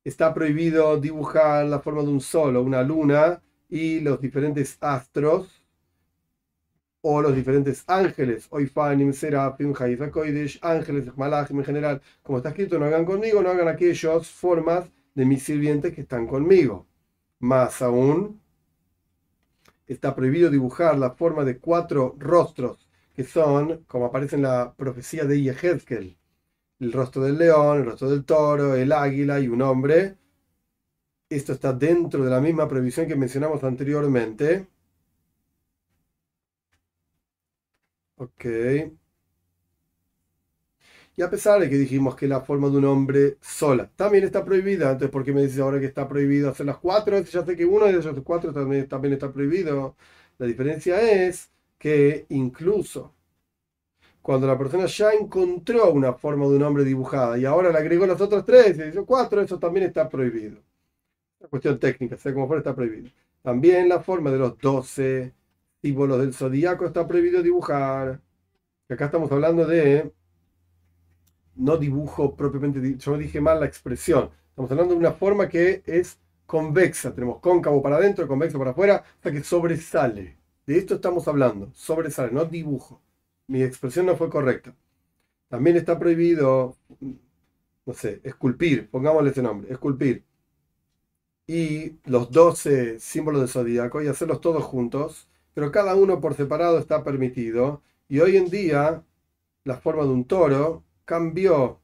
[0.05, 5.64] Está prohibido dibujar la forma de un sol o una luna y los diferentes astros
[7.07, 12.87] o los diferentes ángeles, Oifanim, Serapim, Haifakoidesh, ángeles, Malachim en general, como está escrito, no
[12.87, 16.87] hagan conmigo, no hagan aquellas formas de mis sirvientes que están conmigo.
[17.41, 18.41] Más aún,
[19.87, 25.25] está prohibido dibujar la forma de cuatro rostros, que son, como aparece en la profecía
[25.27, 26.17] de Yehezkel,
[26.81, 30.17] el rostro del león, el rostro del toro, el águila y un hombre.
[31.29, 34.69] Esto está dentro de la misma prohibición que mencionamos anteriormente
[38.17, 38.45] Ok.
[41.17, 44.45] Y a pesar de que dijimos que la forma de un hombre sola también está
[44.45, 47.21] prohibida, entonces ¿por qué me dices ahora que está prohibido hacer las cuatro?
[47.21, 49.97] Ya sé que uno de esos cuatro también, también está prohibido.
[50.39, 53.15] La diferencia es que incluso
[54.23, 58.07] cuando la persona ya encontró una forma de un hombre dibujada y ahora le agregó
[58.07, 60.59] las otras tres y dice cuatro, eso también está prohibido.
[61.41, 63.11] Una cuestión técnica, sea como fuera, está prohibido.
[63.43, 65.35] También la forma de los doce
[65.85, 68.19] símbolos del zodíaco está prohibido dibujar.
[68.89, 70.11] Acá estamos hablando de
[71.57, 74.31] no dibujo propiamente, yo dije mal la expresión.
[74.49, 77.15] Estamos hablando de una forma que es convexa.
[77.15, 80.39] Tenemos cóncavo para adentro, convexo para afuera, hasta que sobresale.
[80.67, 83.03] De esto estamos hablando, sobresale, no dibujo.
[83.47, 84.75] Mi expresión no fue correcta.
[85.49, 86.79] También está prohibido,
[87.85, 90.25] no sé, esculpir, pongámosle ese nombre, esculpir.
[91.47, 96.79] Y los 12 símbolos del zodíaco y hacerlos todos juntos pero cada uno por separado
[96.79, 97.83] está permitido.
[98.09, 99.05] Y hoy en día
[99.65, 101.81] la forma de un toro cambió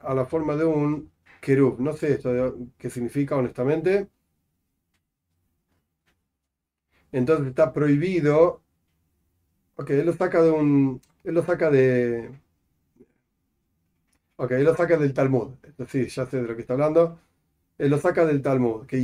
[0.00, 1.10] a la forma de un
[1.40, 1.78] querub.
[1.80, 4.08] No sé esto qué significa honestamente.
[7.12, 8.62] Entonces está prohibido.
[9.76, 11.00] Ok, él lo saca de un.
[11.24, 12.30] Él lo saca de.
[14.36, 15.54] Ok, él lo saca del Talmud.
[15.88, 17.18] Sí, ya sé de lo que está hablando
[17.78, 18.98] él lo saca del Talmud, que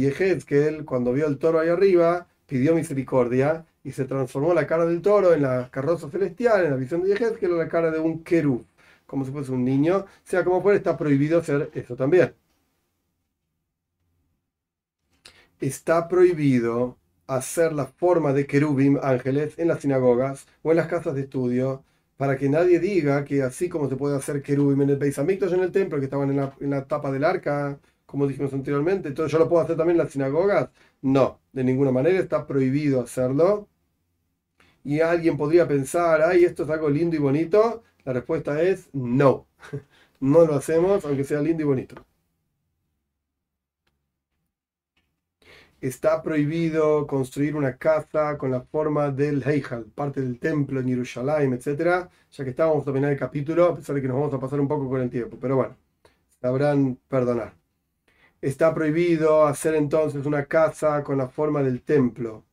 [0.46, 4.86] que él cuando vio el toro ahí arriba, pidió misericordia y se transformó la cara
[4.86, 7.98] del toro en la carroza celestial, en la visión de que era la cara de
[8.00, 8.66] un querub,
[9.06, 10.06] como si fuese un niño.
[10.24, 12.34] Sea como fuera, está prohibido hacer eso también.
[15.60, 16.96] Está prohibido
[17.26, 21.84] hacer la forma de querubim, ángeles, en las sinagogas o en las casas de estudio,
[22.16, 25.60] para que nadie diga que así como se puede hacer querubim en el Beis en
[25.60, 27.78] el templo, que estaban en la, en la tapa del arca,
[28.14, 29.08] como dijimos anteriormente.
[29.08, 30.70] Entonces, ¿yo lo puedo hacer también en las sinagogas?
[31.02, 33.68] No, de ninguna manera está prohibido hacerlo.
[34.84, 37.82] Y alguien podría pensar, ay, esto es algo lindo y bonito.
[38.04, 39.48] La respuesta es no.
[40.20, 42.06] No lo hacemos, aunque sea lindo y bonito.
[45.80, 51.52] Está prohibido construir una casa con la forma del Heijal, parte del templo en Jerusalén,
[51.52, 52.08] etc.
[52.30, 54.60] Ya que estábamos a terminar el capítulo, a pesar de que nos vamos a pasar
[54.60, 55.36] un poco con el tiempo.
[55.40, 55.76] Pero bueno,
[56.40, 57.63] sabrán perdonar.
[58.45, 62.45] Está prohibido hacer entonces una casa con la forma del templo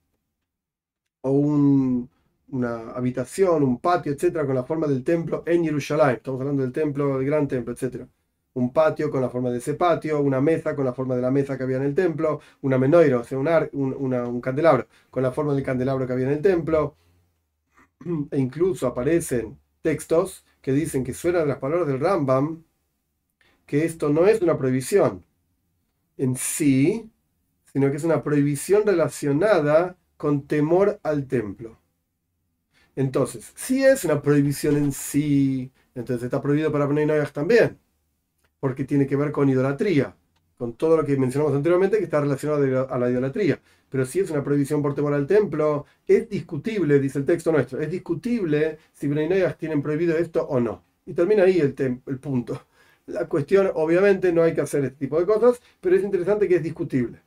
[1.21, 6.15] o una habitación, un patio, etcétera, con la forma del templo en Jerusalén.
[6.15, 8.07] Estamos hablando del templo, del gran templo, etcétera.
[8.53, 11.31] Un patio con la forma de ese patio, una mesa con la forma de la
[11.31, 15.33] mesa que había en el templo, una menoira, o sea, un, un candelabro con la
[15.33, 16.95] forma del candelabro que había en el templo.
[18.31, 22.63] E incluso aparecen textos que dicen que suenan las palabras del Rambam,
[23.65, 25.25] que esto no es una prohibición,
[26.21, 27.09] en sí,
[27.73, 31.79] sino que es una prohibición relacionada con temor al templo.
[32.95, 37.79] Entonces, si es una prohibición en sí, entonces está prohibido para Bnei también,
[38.59, 40.15] porque tiene que ver con idolatría,
[40.57, 43.59] con todo lo que mencionamos anteriormente que está relacionado a la idolatría.
[43.89, 47.81] Pero si es una prohibición por temor al templo, es discutible, dice el texto nuestro,
[47.81, 50.83] es discutible si Bnei tienen prohibido esto o no.
[51.03, 51.73] Y termina ahí el,
[52.05, 52.61] el punto.
[53.07, 56.55] La cuestión, obviamente, no hay que hacer este tipo de cosas, pero es interesante que
[56.55, 57.21] es discutible.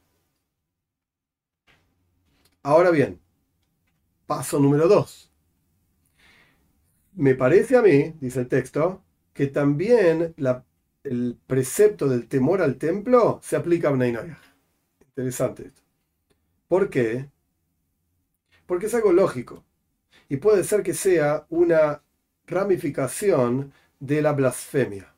[2.63, 3.21] Ahora bien,
[4.27, 5.31] paso número dos.
[7.15, 9.03] Me parece a mí, dice el texto,
[9.33, 10.35] que también
[11.05, 14.17] el precepto del temor al templo se aplica a Bnei
[15.09, 15.83] Interesante esto.
[16.69, 17.29] ¿Por qué?
[18.67, 19.65] Porque es algo lógico.
[20.29, 22.03] Y puede ser que sea una
[22.47, 25.14] ramificación de la blasfemia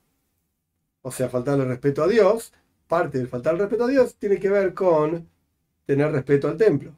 [1.07, 2.53] o sea, faltarle respeto a Dios,
[2.89, 5.29] parte del faltar el respeto a Dios tiene que ver con
[5.85, 6.97] tener respeto al templo.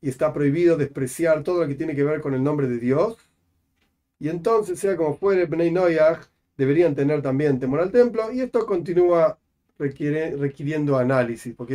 [0.00, 3.18] Y está prohibido despreciar todo lo que tiene que ver con el nombre de Dios.
[4.18, 8.32] Y entonces, sea como fuere, Bnei Noyach deberían tener también temor al templo.
[8.32, 9.38] Y esto continúa
[9.78, 11.74] requiere, requiriendo análisis, porque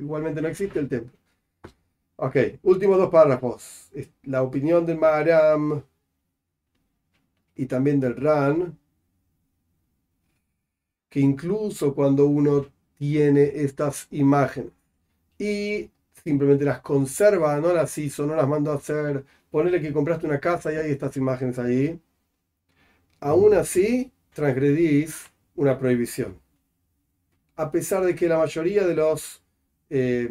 [0.00, 1.12] igualmente no existe el templo.
[2.16, 3.90] Ok, últimos dos párrafos.
[4.22, 5.82] La opinión del Maharam
[7.54, 8.78] y también del Ran,
[11.16, 12.66] que incluso cuando uno
[12.98, 14.70] tiene estas imágenes
[15.38, 15.90] y
[16.22, 20.38] simplemente las conserva, no las hizo, no las mandó a hacer, ponele que compraste una
[20.38, 21.98] casa y hay estas imágenes ahí,
[23.18, 26.38] aún así transgredís una prohibición.
[27.56, 29.42] A pesar de que la mayoría de los
[29.88, 30.28] eh,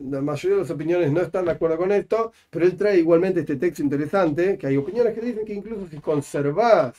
[0.00, 3.38] la mayoría de las opiniones no están de acuerdo con esto, pero él trae igualmente
[3.38, 6.96] este texto interesante, que hay opiniones que dicen que incluso si conservás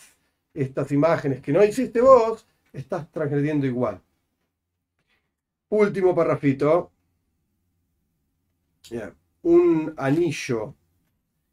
[0.53, 4.01] estas imágenes que no hiciste vos, estás transgrediendo igual.
[5.69, 6.91] Último parrafito.
[9.43, 10.75] Un anillo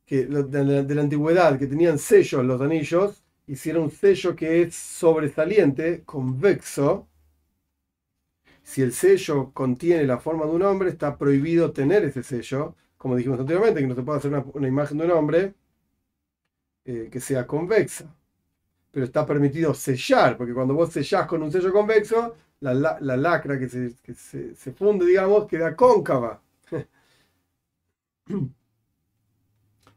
[0.07, 6.03] que, de, la, antigüedad que tenían sellos los anillos, hicieron un sello que es sobresaliente,
[6.05, 7.09] convexo,
[8.63, 13.15] si el sello contiene la forma de un hombre, está prohibido tener ese sello, como
[13.17, 15.55] dijimos anteriormente, que no se puede hacer una, imagen de un hombre
[16.85, 18.13] eh, que sea convexa.
[18.91, 23.69] Pero está permitido sellar, porque cuando vos sellás con un sello convexo, la, lacra que,
[23.69, 23.95] se,
[24.55, 26.41] se, funde, digamos, queda cóncava.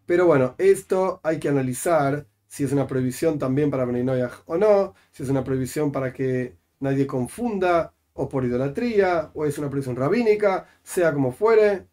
[0.06, 4.96] Pero bueno, esto hay que analizar si es una prohibición también para Beninoyah o no,
[5.12, 9.96] si es una prohibición para que nadie confunda o por idolatría, o es una presión
[9.96, 11.88] rabínica, sea como fuere,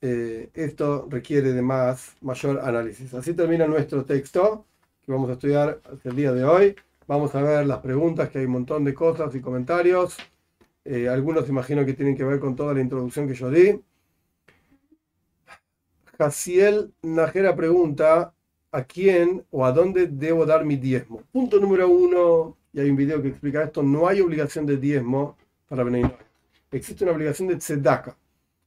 [0.00, 3.14] eh, esto requiere de más, mayor análisis.
[3.14, 4.66] Así termina nuestro texto
[5.04, 6.76] que vamos a estudiar el día de hoy.
[7.06, 10.16] Vamos a ver las preguntas, que hay un montón de cosas y comentarios.
[10.84, 13.80] Eh, algunos imagino que tienen que ver con toda la introducción que yo di.
[16.16, 18.32] Jaciel Najera pregunta,
[18.72, 21.22] ¿a quién o a dónde debo dar mi diezmo?
[21.32, 25.36] Punto número uno, y hay un video que explica esto, no hay obligación de diezmo
[25.68, 26.04] para Benay
[26.70, 28.16] Existe una obligación de tzedaka,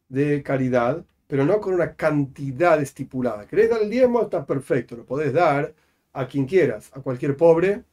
[0.08, 3.48] de caridad, pero no con una cantidad estipulada.
[3.48, 4.22] ¿Querés dar el diezmo?
[4.22, 5.74] Está perfecto, lo podés dar
[6.20, 7.84] a quien quieras, a cualquier pobre,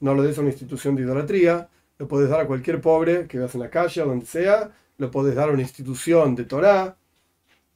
[0.00, 1.68] no lo des a una institución de idolatría,
[1.98, 5.34] lo podés dar a cualquier pobre que veas en la calle donde sea, lo podés
[5.34, 6.96] dar a una institución de Torah,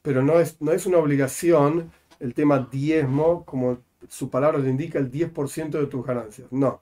[0.01, 3.79] pero no es, no es una obligación el tema diezmo, como
[4.09, 6.51] su palabra le indica, el 10% de tus ganancias.
[6.51, 6.81] No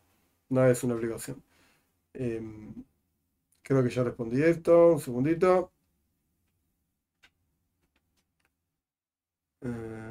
[0.50, 1.44] no es una obligación.
[2.14, 2.74] Em,
[3.64, 4.94] creo que ya respondí esto.
[4.94, 5.72] Un segundito.
[9.62, 10.07] Eh,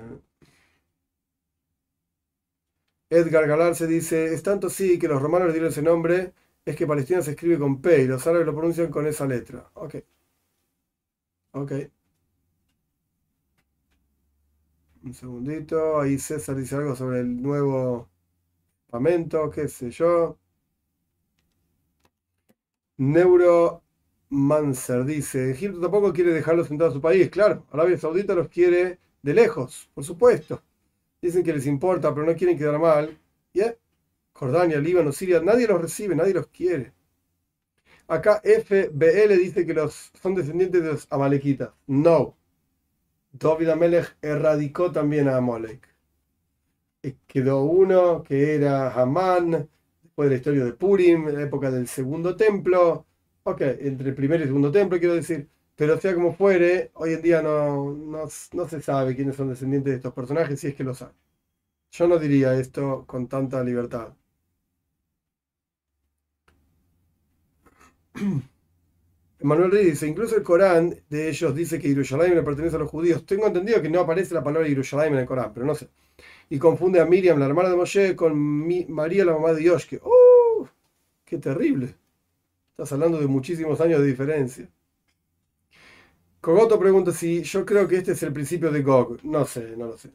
[3.16, 6.32] Edgar Galarse dice, es tanto sí que los romanos le dieron ese nombre,
[6.64, 9.70] es que Palestina se escribe con P y los árabes lo pronuncian con esa letra.
[9.74, 9.96] Ok.
[11.52, 11.72] Ok.
[15.04, 16.00] Un segundito.
[16.00, 18.08] Ahí César dice algo sobre el nuevo
[18.90, 20.38] Pamento, qué sé yo.
[22.98, 27.30] Neuromancer dice, Egipto tampoco quiere dejarlos entrar a su país.
[27.30, 30.62] Claro, Arabia Saudita los quiere de lejos, por supuesto.
[31.20, 33.18] Dicen que les importa, pero no quieren quedar mal.
[33.52, 33.62] ¿Y
[34.32, 36.92] Jordania, Líbano, Siria, nadie los recibe, nadie los quiere.
[38.08, 41.70] Acá FBL dice que los, son descendientes de los amalequitas.
[41.86, 42.36] No.
[43.32, 45.88] David Amelech erradicó también a Amalek.
[47.02, 49.68] Eh, quedó uno que era Hamán,
[50.02, 53.06] después de la historia de Purim, en la época del segundo templo.
[53.44, 55.48] Ok, entre el primer y segundo templo, quiero decir.
[55.76, 59.96] Pero sea como fuere, hoy en día no, no, se sabe quiénes son descendientes de
[59.98, 61.14] estos personajes, si es que lo saben.
[61.92, 64.14] Yo no diría esto con tanta libertad.
[69.40, 72.90] Manuel Reyes dice, incluso el Corán de ellos dice que Yerushalayim le pertenece a los
[72.90, 73.24] judíos.
[73.26, 75.88] Tengo entendido que no aparece la palabra Yerushalayim en el Corán, pero no sé
[76.48, 78.36] y confunde a Miriam, la hermana de Moshe, con
[78.88, 80.00] María, la mamá de Yoshke.
[80.02, 80.68] ¡Oh!
[81.24, 81.94] ¡Qué terrible!
[82.70, 84.70] Estás hablando de muchísimos años de diferencia.
[86.46, 89.18] Kogoto pregunta si yo creo que este es el principio de Gog.
[89.24, 90.12] No sé, no lo sé.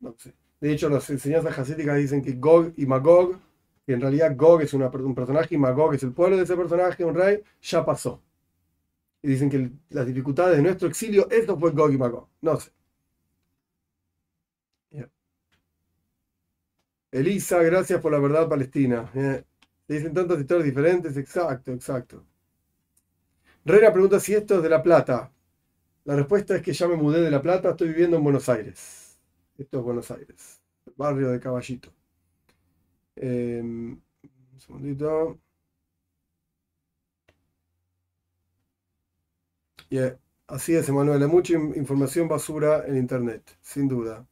[0.00, 0.34] No sé.
[0.60, 3.38] De hecho, las enseñanzas hasíticas dicen que Gog y Magog,
[3.86, 7.06] que en realidad Gog es un personaje y Magog es el pueblo de ese personaje,
[7.06, 8.20] un rey, ya pasó.
[9.22, 12.28] Y dicen que las dificultades de nuestro exilio, esto fue Gog y Magog.
[12.42, 12.70] No sé.
[17.10, 19.10] Elisa, gracias por la verdad palestina.
[19.14, 19.42] Eh,
[19.88, 21.16] dicen tantas historias diferentes.
[21.16, 22.22] Exacto, exacto.
[23.64, 25.32] Rera pregunta si esto es de La Plata.
[26.04, 29.18] La respuesta es que ya me mudé de La Plata, estoy viviendo en Buenos Aires.
[29.58, 30.60] Esto es Buenos Aires,
[30.96, 31.92] barrio de Caballito.
[33.16, 33.92] Em,
[34.52, 35.38] un segundito.
[40.46, 41.26] Así es, Emanuel.
[41.28, 44.26] Mucha información basura en Internet, sin duda.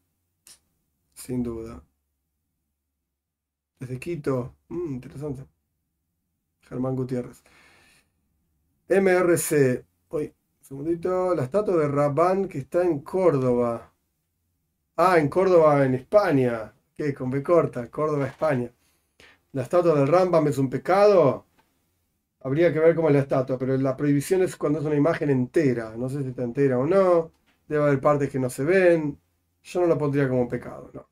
[1.14, 1.85] Sin duda.
[3.81, 4.55] Desde Quito.
[4.68, 5.45] Mm, interesante.
[6.62, 7.43] Germán Gutiérrez.
[8.89, 9.85] MRC.
[10.11, 10.33] Un
[10.71, 11.35] segundito.
[11.35, 13.93] La estatua de Rabán que está en Córdoba.
[14.97, 16.73] Ah, en Córdoba, en España.
[16.95, 17.12] ¿Qué?
[17.12, 17.91] Con B corta.
[17.91, 18.71] Córdoba, España.
[19.53, 21.47] ¿La estatua del Rambam es un pecado?
[22.43, 25.31] Habría que ver cómo es la estatua, pero la prohibición es cuando es una imagen
[25.31, 25.97] entera.
[25.97, 27.33] No sé si está entera o no.
[27.66, 29.18] Debe haber partes que no se ven.
[29.64, 31.09] Yo no la pondría como pecado, no.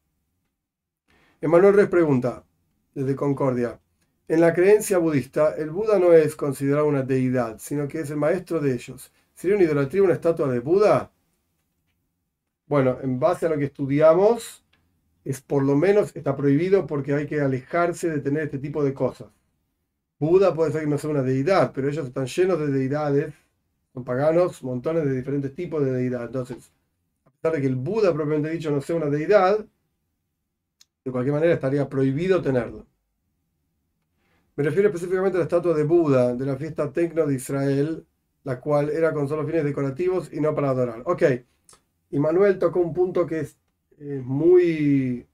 [1.40, 2.44] Emanuel Res pregunta,
[2.94, 3.80] desde Concordia.
[4.28, 8.18] En la creencia budista, el Buda no es considerado una deidad, sino que es el
[8.18, 9.12] maestro de ellos.
[9.38, 11.12] ¿Sería una idolatría una estatua de Buda?
[12.66, 14.64] Bueno, en base a lo que estudiamos,
[15.24, 18.92] es por lo menos está prohibido porque hay que alejarse de tener este tipo de
[18.92, 19.28] cosas.
[20.18, 23.32] Buda puede ser que no sea una deidad, pero ellos están llenos de deidades,
[23.92, 26.24] son paganos, montones de diferentes tipos de deidad.
[26.24, 26.72] Entonces,
[27.24, 29.64] a pesar de que el Buda propiamente dicho no sea una deidad,
[31.04, 32.88] de cualquier manera estaría prohibido tenerlo.
[34.56, 38.04] Me refiero específicamente a la estatua de Buda de la fiesta Tecno de Israel,
[38.44, 41.02] la cual era con solo fines decorativos y no para adorar.
[41.06, 41.22] Ok,
[42.10, 43.56] y Manuel tocó un punto que es
[43.98, 45.26] muy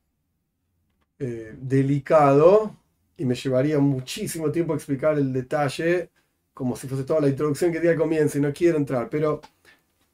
[1.19, 2.77] eh, delicado
[3.17, 6.11] y me llevaría muchísimo tiempo explicar el detalle,
[6.53, 9.41] como si fuese toda la introducción que día comienza y no quiero entrar, pero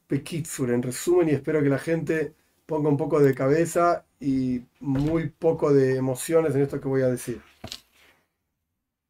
[0.06, 2.34] Pekitsur, en resumen, y espero que la gente
[2.66, 7.08] ponga un poco de cabeza y muy poco de emociones en esto que voy a
[7.08, 7.40] decir.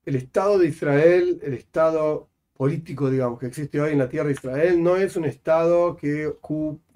[0.05, 2.30] El Estado de Israel, el Estado
[2.61, 6.31] político, digamos, que existe hoy en la tierra de Israel, no es un Estado que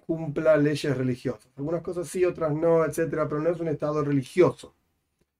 [0.06, 1.50] cumpla leyes religiosas.
[1.56, 4.74] Algunas cosas sí, otras no, etcétera, pero no es un Estado religioso.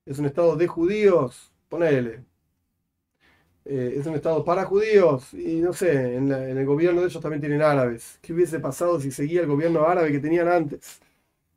[0.06, 2.24] Es un Estado de judíos, ponele.
[3.66, 7.42] Eh, es un Estado para judíos y no sé, en, el gobierno de ellos también
[7.42, 8.18] tienen árabes.
[8.22, 11.00] ¿Qué hubiese pasado si seguía el gobierno árabe que tenían antes?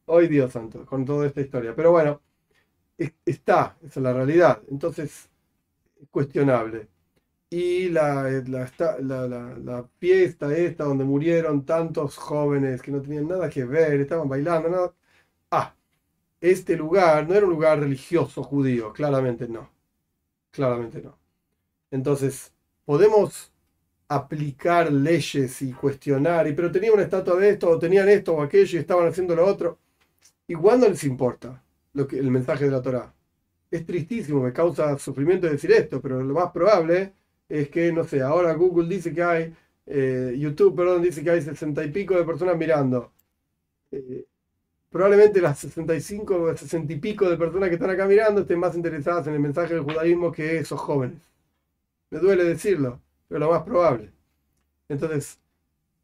[0.08, 1.74] Hoy Dios santo, con toda esta historia.
[1.74, 2.22] Pero bueno,
[3.26, 4.62] está, esa es la realidad.
[4.70, 5.30] Entonces,
[6.02, 6.90] es cuestionable
[7.50, 14.02] y la, la, fiesta esta donde murieron tantos jóvenes que no tenían nada que ver,
[14.02, 14.94] estaban bailando, nada.
[15.52, 15.76] Ah,
[16.42, 19.70] este lugar no era un lugar religioso judío, claramente no.
[20.52, 21.18] Claramente no.
[21.92, 22.54] Entonces,
[22.86, 23.54] podemos
[24.10, 28.42] aplicar leyes y cuestionar, y pero tenían una estatua de esto, o tenían esto o
[28.42, 29.80] aquello y estaban haciendo lo otro.
[30.48, 33.14] Igual no les importa lo que, el mensaje de la Torah.
[33.72, 37.14] Es tristísimo, me causa sufrimiento decir esto, pero lo más probable
[37.50, 41.42] es que, no sé, ahora Google dice que hay, eh, YouTube, perdón, dice que hay
[41.42, 43.12] sesenta y pico de personas mirando.
[43.92, 44.26] Eh,
[44.90, 48.76] probablemente las 65 o 60 y pico de personas que están acá mirando estén más
[48.76, 51.22] interesadas en el mensaje del judaísmo que esos jóvenes.
[52.10, 54.12] Me duele decirlo, pero lo más probable.
[54.90, 55.40] Entonces,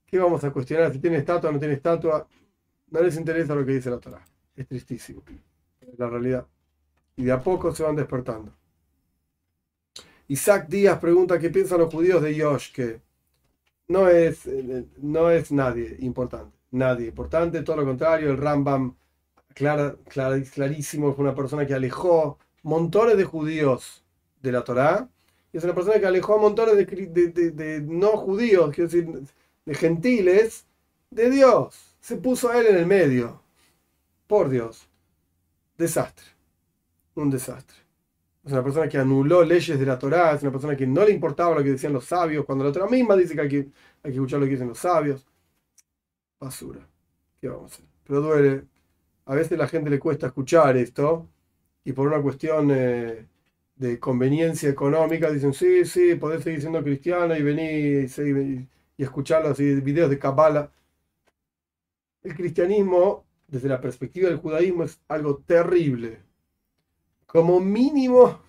[0.06, 0.92] ¿qué vamos a cuestionar?
[0.94, 2.28] Si tiene estatua o no tiene estatua,
[2.92, 4.26] no les interesa lo que dice la Torah.
[4.56, 5.24] Es tristísimo,
[5.98, 6.48] la realidad.
[7.16, 8.54] Y de a poco se van despertando.
[10.28, 13.02] Isaac Díaz pregunta qué piensan los judíos de Yosh, que
[13.88, 14.48] no es,
[15.02, 16.58] no es nadie importante.
[16.72, 18.96] Nadie importante, todo lo contrario, el Rambam
[19.54, 24.04] clara, clarísimo, fue una persona que alejó montones de judíos
[24.42, 25.08] de la Torá,
[25.52, 29.08] y es una persona que alejó montones de, no judíos, quiero decir,
[29.66, 30.66] de gentiles,
[31.12, 31.96] de Dios.
[32.00, 33.44] Se puso a él en el medio.
[34.26, 34.88] Por Dios.
[35.78, 36.26] Desastre.
[37.14, 37.83] Un desastre
[38.46, 41.12] es una persona que anuló leyes de la Torá, es una persona que no le
[41.12, 43.70] importaba lo que decían los sabios, cuando la Torá misma dice que hay que,
[44.04, 45.26] escuchar lo que dicen los sabios.
[46.40, 46.86] Basura.
[47.40, 47.86] ¿Qué vamos a hacer?
[48.04, 48.66] Pero duele.
[49.26, 51.30] A veces la gente le cuesta escuchar esto
[51.86, 53.28] y por una cuestión eh,
[53.76, 58.68] de conveniencia económica dicen, sí, sí, podés seguir siendo cristiano y venir y,
[58.98, 60.70] y escuchar los videos de Kabbalah.
[62.24, 66.33] El cristianismo, desde la perspectiva del judaísmo, es algo terrible
[67.34, 68.40] como mínimo,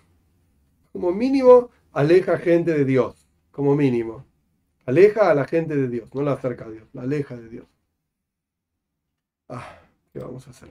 [0.93, 3.15] como mínimo, aleja gente de Dios,
[3.51, 4.23] como mínimo.
[4.85, 7.65] Aleja a la gente de Dios, no la acerca a Dios, la aleja de Dios.
[9.49, 9.79] Ah,
[10.13, 10.69] ¿qué vamos a hacer?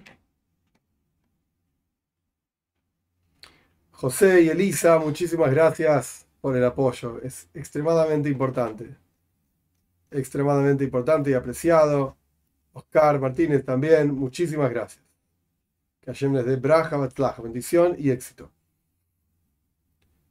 [3.90, 7.20] José y Elisa, muchísimas gracias por el apoyo.
[7.20, 8.96] Es extremadamente importante.
[10.12, 12.16] Extremadamente importante y apreciado.
[12.74, 15.03] Oscar Martínez también, muchísimas gracias.
[16.04, 16.98] Que Hashem les dé braja,
[17.42, 18.50] bendición y éxito.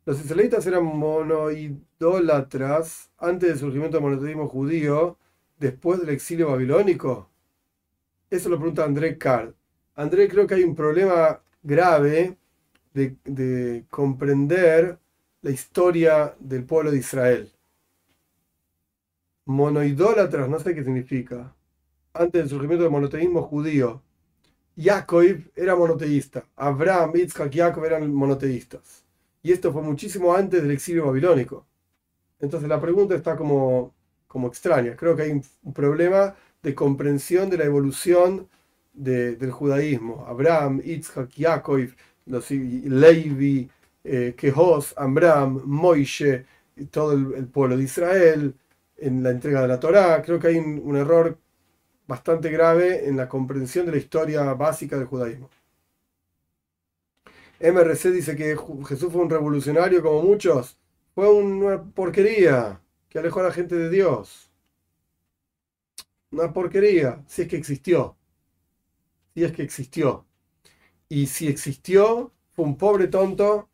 [0.05, 5.17] Los israelitas eran monoidólatras antes del surgimiento del monoteísmo judío,
[5.57, 7.27] después del exilio babilónico.
[8.29, 9.55] Eso lo pregunta André Card.
[9.95, 12.37] André, creo que hay un problema grave
[12.93, 14.99] de, de comprender
[15.41, 17.51] la historia del pueblo de Israel.
[19.45, 21.55] Monoidólatras, no sé qué significa.
[22.13, 24.03] Antes del surgimiento del monoteísmo judío.
[24.75, 25.23] Jacob
[25.55, 29.03] era monoteísta, Abraham, Isaac, Jacob eran monoteístas.
[29.43, 31.65] Y esto fue muchísimo antes del exilio babilónico.
[32.39, 33.93] Entonces la pregunta está como,
[34.27, 34.95] como extraña.
[34.95, 38.47] Creo que hay un, problema de comprensión de la evolución
[38.93, 40.25] del judaísmo.
[40.27, 41.89] Abraham, Yitzhak, Yaakov,
[42.25, 43.69] los, Levi,
[44.03, 46.45] eh, Kehos, Amram, Moishe,
[46.89, 48.55] todo el, pueblo de Israel,
[48.97, 50.21] en la entrega de la Torá.
[50.21, 51.37] Creo que hay un error
[52.07, 55.49] bastante grave en la comprensión de la historia básica del judaísmo.
[57.59, 60.77] MRC dice que Jesús fue un revolucionario como muchos.
[61.15, 64.51] Fue una porquería que alejó a la gente de Dios.
[66.31, 68.17] Una porquería, si es que existió.
[69.33, 70.25] Si es que existió.
[71.07, 73.69] Y si existió, fue un pobre tonto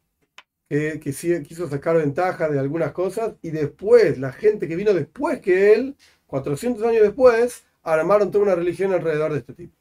[0.70, 5.42] que, que quiso sacar ventaja de algunas cosas y después, la gente que vino después
[5.42, 5.96] que él,
[6.28, 9.76] 400 años después, armaron toda una religión alrededor de este tipo.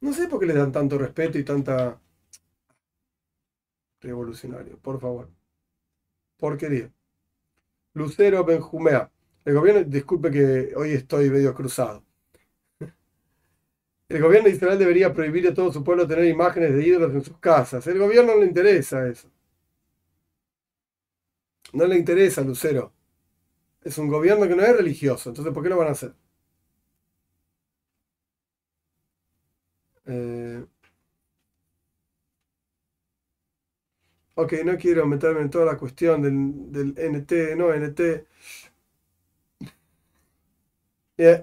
[0.00, 2.00] No sé por qué le dan tanto respeto y tanta
[4.00, 5.28] revolucionario, por favor.
[6.38, 6.90] Porquería.
[7.94, 9.10] Lucero Benjumea.
[9.44, 12.04] El gobierno, disculpe que hoy estoy medio cruzado.
[14.08, 17.24] El gobierno de Israel debería prohibir a todo su pueblo tener imágenes de ídolos en
[17.24, 17.86] sus casas.
[17.86, 19.30] El gobierno no le interesa eso.
[21.72, 22.92] No le interesa, Lucero.
[23.82, 26.14] Es un gobierno que no es religioso, entonces ¿por qué lo van a hacer?
[30.10, 30.64] Eh,
[34.34, 38.26] Ok, no quiero meterme en toda la cuestión del, NT, no NT.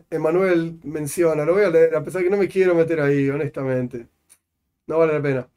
[0.10, 4.08] Emanuel menciona, lo voy a leer, a pesar que no me quiero meter ahí, honestamente.
[4.88, 5.50] No vale la pena.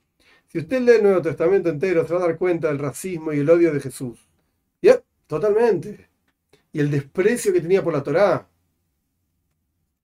[0.48, 3.40] Si usted lee el Nuevo Testamento entero, se va a dar cuenta del racismo y
[3.40, 4.20] el odio de Jesús.
[4.82, 6.08] Ya, totalmente.
[6.72, 8.49] Y el desprecio que tenía por la Torá.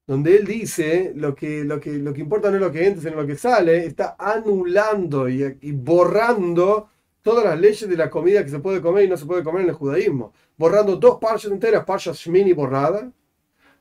[0.06, 3.02] Donde él dice, lo que, lo que, lo que importa no es lo que entra,
[3.02, 6.88] sino lo que sale, está anulando y, borrando
[7.22, 9.62] todas las leyes de la comida que se puede comer y no se puede comer
[9.62, 13.10] en el judaísmo, borrando dos parches enteras, parchas Shmini borrada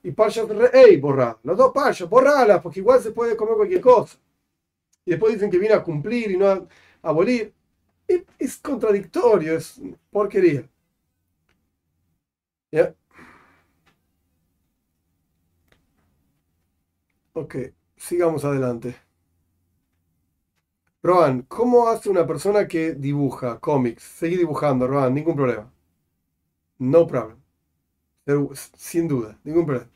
[0.01, 1.39] y parchas Re'ei borrada.
[1.43, 4.17] Las dos parchas, borradas, porque igual se puede comer cualquier cosa.
[5.05, 6.67] Y después dicen que viene a cumplir y no a
[7.03, 7.53] abolir.
[8.39, 9.79] es contradictorio, es
[10.11, 10.67] porquería.
[12.71, 12.95] ¿Ya?
[17.35, 17.55] Ok,
[17.95, 18.95] sigamos adelante.
[21.01, 24.03] Roan, ¿cómo hace una persona que dibuja cómics?
[24.03, 25.71] Seguí dibujando, Roan, ningún problema.
[26.79, 27.41] No problem.
[28.77, 29.91] Sin duda, ningún problema.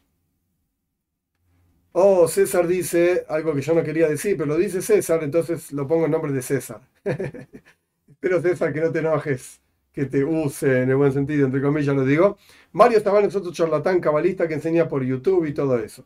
[1.92, 5.88] Oh, César dice algo que yo no quería decir, pero lo dice César, entonces lo
[5.88, 6.82] pongo en nombre de César.
[8.08, 9.62] Espero, César, que no te enojes,
[9.92, 12.38] que te use en el buen sentido, entre comillas lo digo.
[12.74, 16.06] Mario estaba en otro charlatán cabalista que enseña por YouTube y todo eso.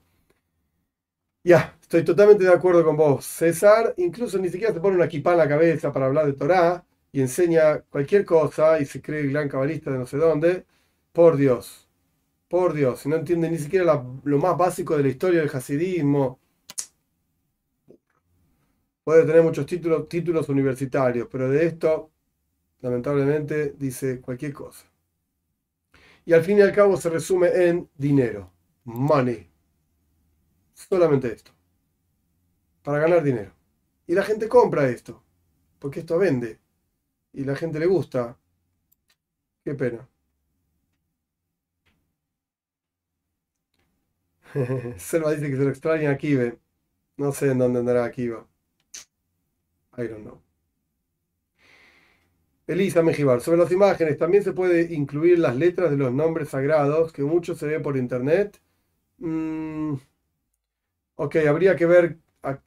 [1.43, 3.25] Ya, estoy totalmente de acuerdo con vos.
[3.25, 6.85] César incluso ni siquiera se pone una equipa en la cabeza para hablar de Torah
[7.11, 10.65] y enseña cualquier cosa y se cree gran cabalista de no sé dónde.
[11.11, 11.87] Por Dios,
[12.49, 16.39] por Dios, no entiende ni siquiera lo más básico de la historia del hasidismo.
[19.05, 22.11] Puede tener muchos títulos universitarios, pero de esto,
[22.81, 24.85] lamentablemente, dice cualquier cosa.
[26.25, 28.51] Y al fin y al cabo se resume en dinero,
[28.85, 29.52] money.
[30.89, 31.51] Solamente esto.
[32.83, 33.51] Para ganar dinero.
[34.07, 35.23] Y la gente compra esto.
[35.79, 36.59] Porque esto vende.
[37.33, 38.37] Y la gente le gusta.
[39.63, 40.07] Qué pena.
[44.97, 46.59] Selva dice que se lo extraña a Kive.
[47.17, 48.47] No sé en dónde andará Kiva.
[49.97, 50.41] I don't know.
[52.67, 53.41] Elisa Mejibar.
[53.41, 57.55] Sobre las imágenes, también se puede incluir las letras de los nombres sagrados, que mucho
[57.55, 58.59] se ve por internet.
[59.19, 59.95] Mm,
[61.23, 62.59] Ok, habría que ver a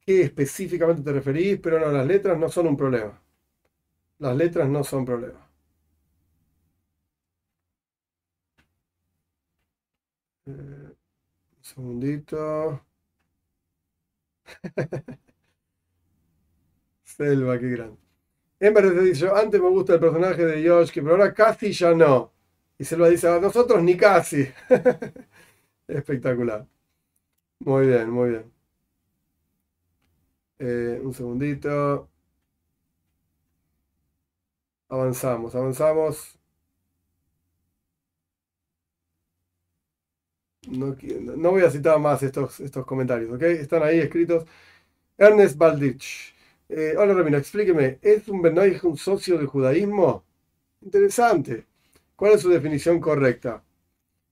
[0.00, 3.20] qué específicamente te referís, pero no, las letras no son un problema.
[4.18, 5.48] Las letras no son problema.
[10.46, 10.96] Eh, un
[11.62, 12.80] segundito.
[17.02, 17.98] Selva, qué grande.
[18.60, 22.32] Ember te dice, antes me gusta el personaje de Yoshki, pero ahora casi ya no.
[22.78, 24.48] Y Selva dice, a nosotros ni casi.
[25.88, 26.66] Espectacular.
[27.64, 28.52] Muy bien, muy bien.
[30.58, 32.08] Eh, un segundito.
[34.88, 36.38] Avanzamos, avanzamos.
[40.68, 43.42] No, voy a citar más estos, estos comentarios, ¿ok?
[43.42, 44.44] Están ahí escritos.
[45.18, 46.34] Ernest Baldich.
[46.68, 50.24] Eh, hola Ramiro, explíqueme, ¿es un Benoich un socio del judaísmo?
[50.82, 51.66] Interesante.
[52.16, 53.64] ¿Cuál es su definición correcta?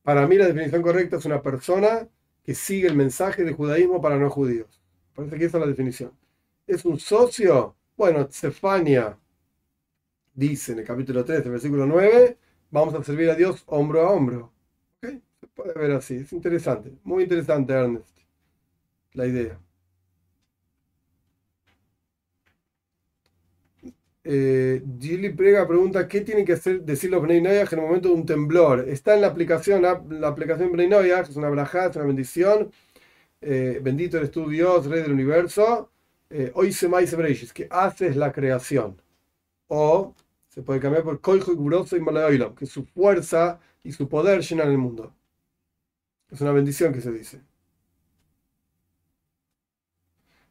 [0.02, 2.08] Para mí la definición correcta es una persona
[2.42, 4.80] que sigue el mensaje del judaísmo para no judíos.
[5.14, 6.12] Parece que esa es la definición.
[6.66, 7.76] ¿Es un socio?
[7.96, 9.16] Bueno, Stefania
[10.34, 12.36] dice en el capítulo 3, versículo 9,
[12.70, 14.52] vamos a servir a Dios hombro a hombro.
[15.00, 18.18] Se puede ver así, es interesante, muy interesante, Ernest,
[19.12, 19.58] la idea.
[24.24, 24.82] Eh,
[25.36, 28.88] Prega pregunta, ¿qué tienen que hacer, decir los Bnei en el momento de un temblor?
[28.88, 32.70] Está en la aplicación, la, aplicación Bnei es una braja, es una bendición.
[33.40, 35.90] Eh, bendito eres tú Dios, Rey del Universo.
[36.30, 37.14] Eh, hoy se maíz
[37.52, 39.00] que haces la creación.
[39.68, 40.14] O
[40.48, 41.56] se puede cambiar por Koijo y
[42.36, 45.14] y que su fuerza y su poder llenan el mundo.
[46.30, 47.40] Es una bendición que se dice.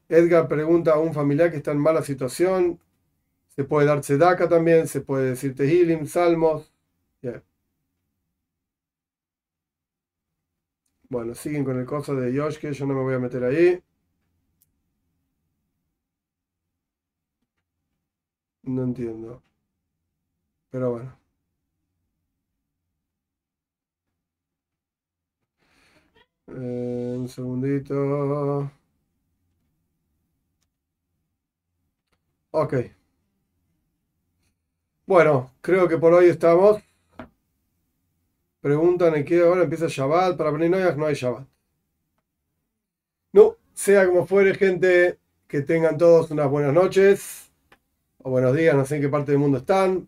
[0.10, 2.80] Edgar pregunta a un familiar que está en mala situación,
[3.62, 6.74] se puede dar tzedaka también, se puede decir tehilim, salmos.
[11.10, 13.80] Bueno, siguen con el coso de Yoshke, yo no me voy a meter ahí.
[18.64, 19.44] No entiendo.
[20.70, 21.18] Pero bueno.
[26.48, 28.70] Eh, un segundito.
[32.52, 32.74] Ok.
[35.12, 36.82] Bueno, creo que por hoy estamos.
[38.62, 40.38] Preguntan en qué hora empieza Shabbat.
[40.38, 41.46] Para Beninoyas no hay Shabbat.
[43.34, 47.52] No, sea como fuere, gente, que tengan todos unas buenas noches
[48.20, 50.08] o buenos días, no sé en qué parte del mundo están.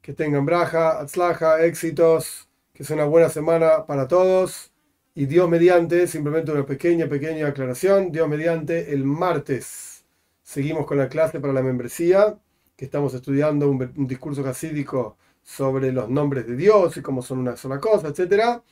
[0.00, 4.72] Que tengan braja, atzlaja, éxitos, que sea una buena semana para todos.
[5.14, 8.10] Y Dios mediante, simplemente una pequeña, pequeña aclaración.
[8.10, 10.06] Dios mediante, el martes
[10.42, 12.38] seguimos con la clase para la membresía
[12.80, 17.54] que estamos estudiando un, discurso jasídico sobre los nombres de Dios y cómo son una
[17.54, 18.62] sola cosa, etc.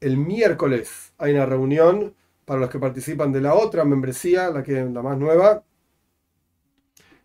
[0.00, 4.84] El miércoles hay una reunión para los que participan de la otra membresía, la, que,
[4.84, 5.64] la más nueva,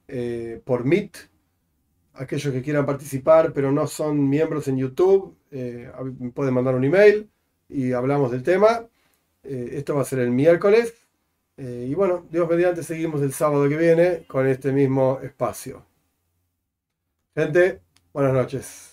[0.07, 1.17] eh, por Meet.
[2.13, 5.91] Aquellos que quieran participar pero no son miembros en YouTube, eh,
[6.33, 7.29] pueden mandar un email
[7.67, 8.87] y hablamos del tema.
[9.43, 10.93] Eh, esto va a ser el miércoles.
[11.57, 15.88] y bueno, Dios mediante seguimos el sábado que viene con este mismo espacio.
[17.35, 17.81] Gente,
[18.13, 18.88] buenas noches.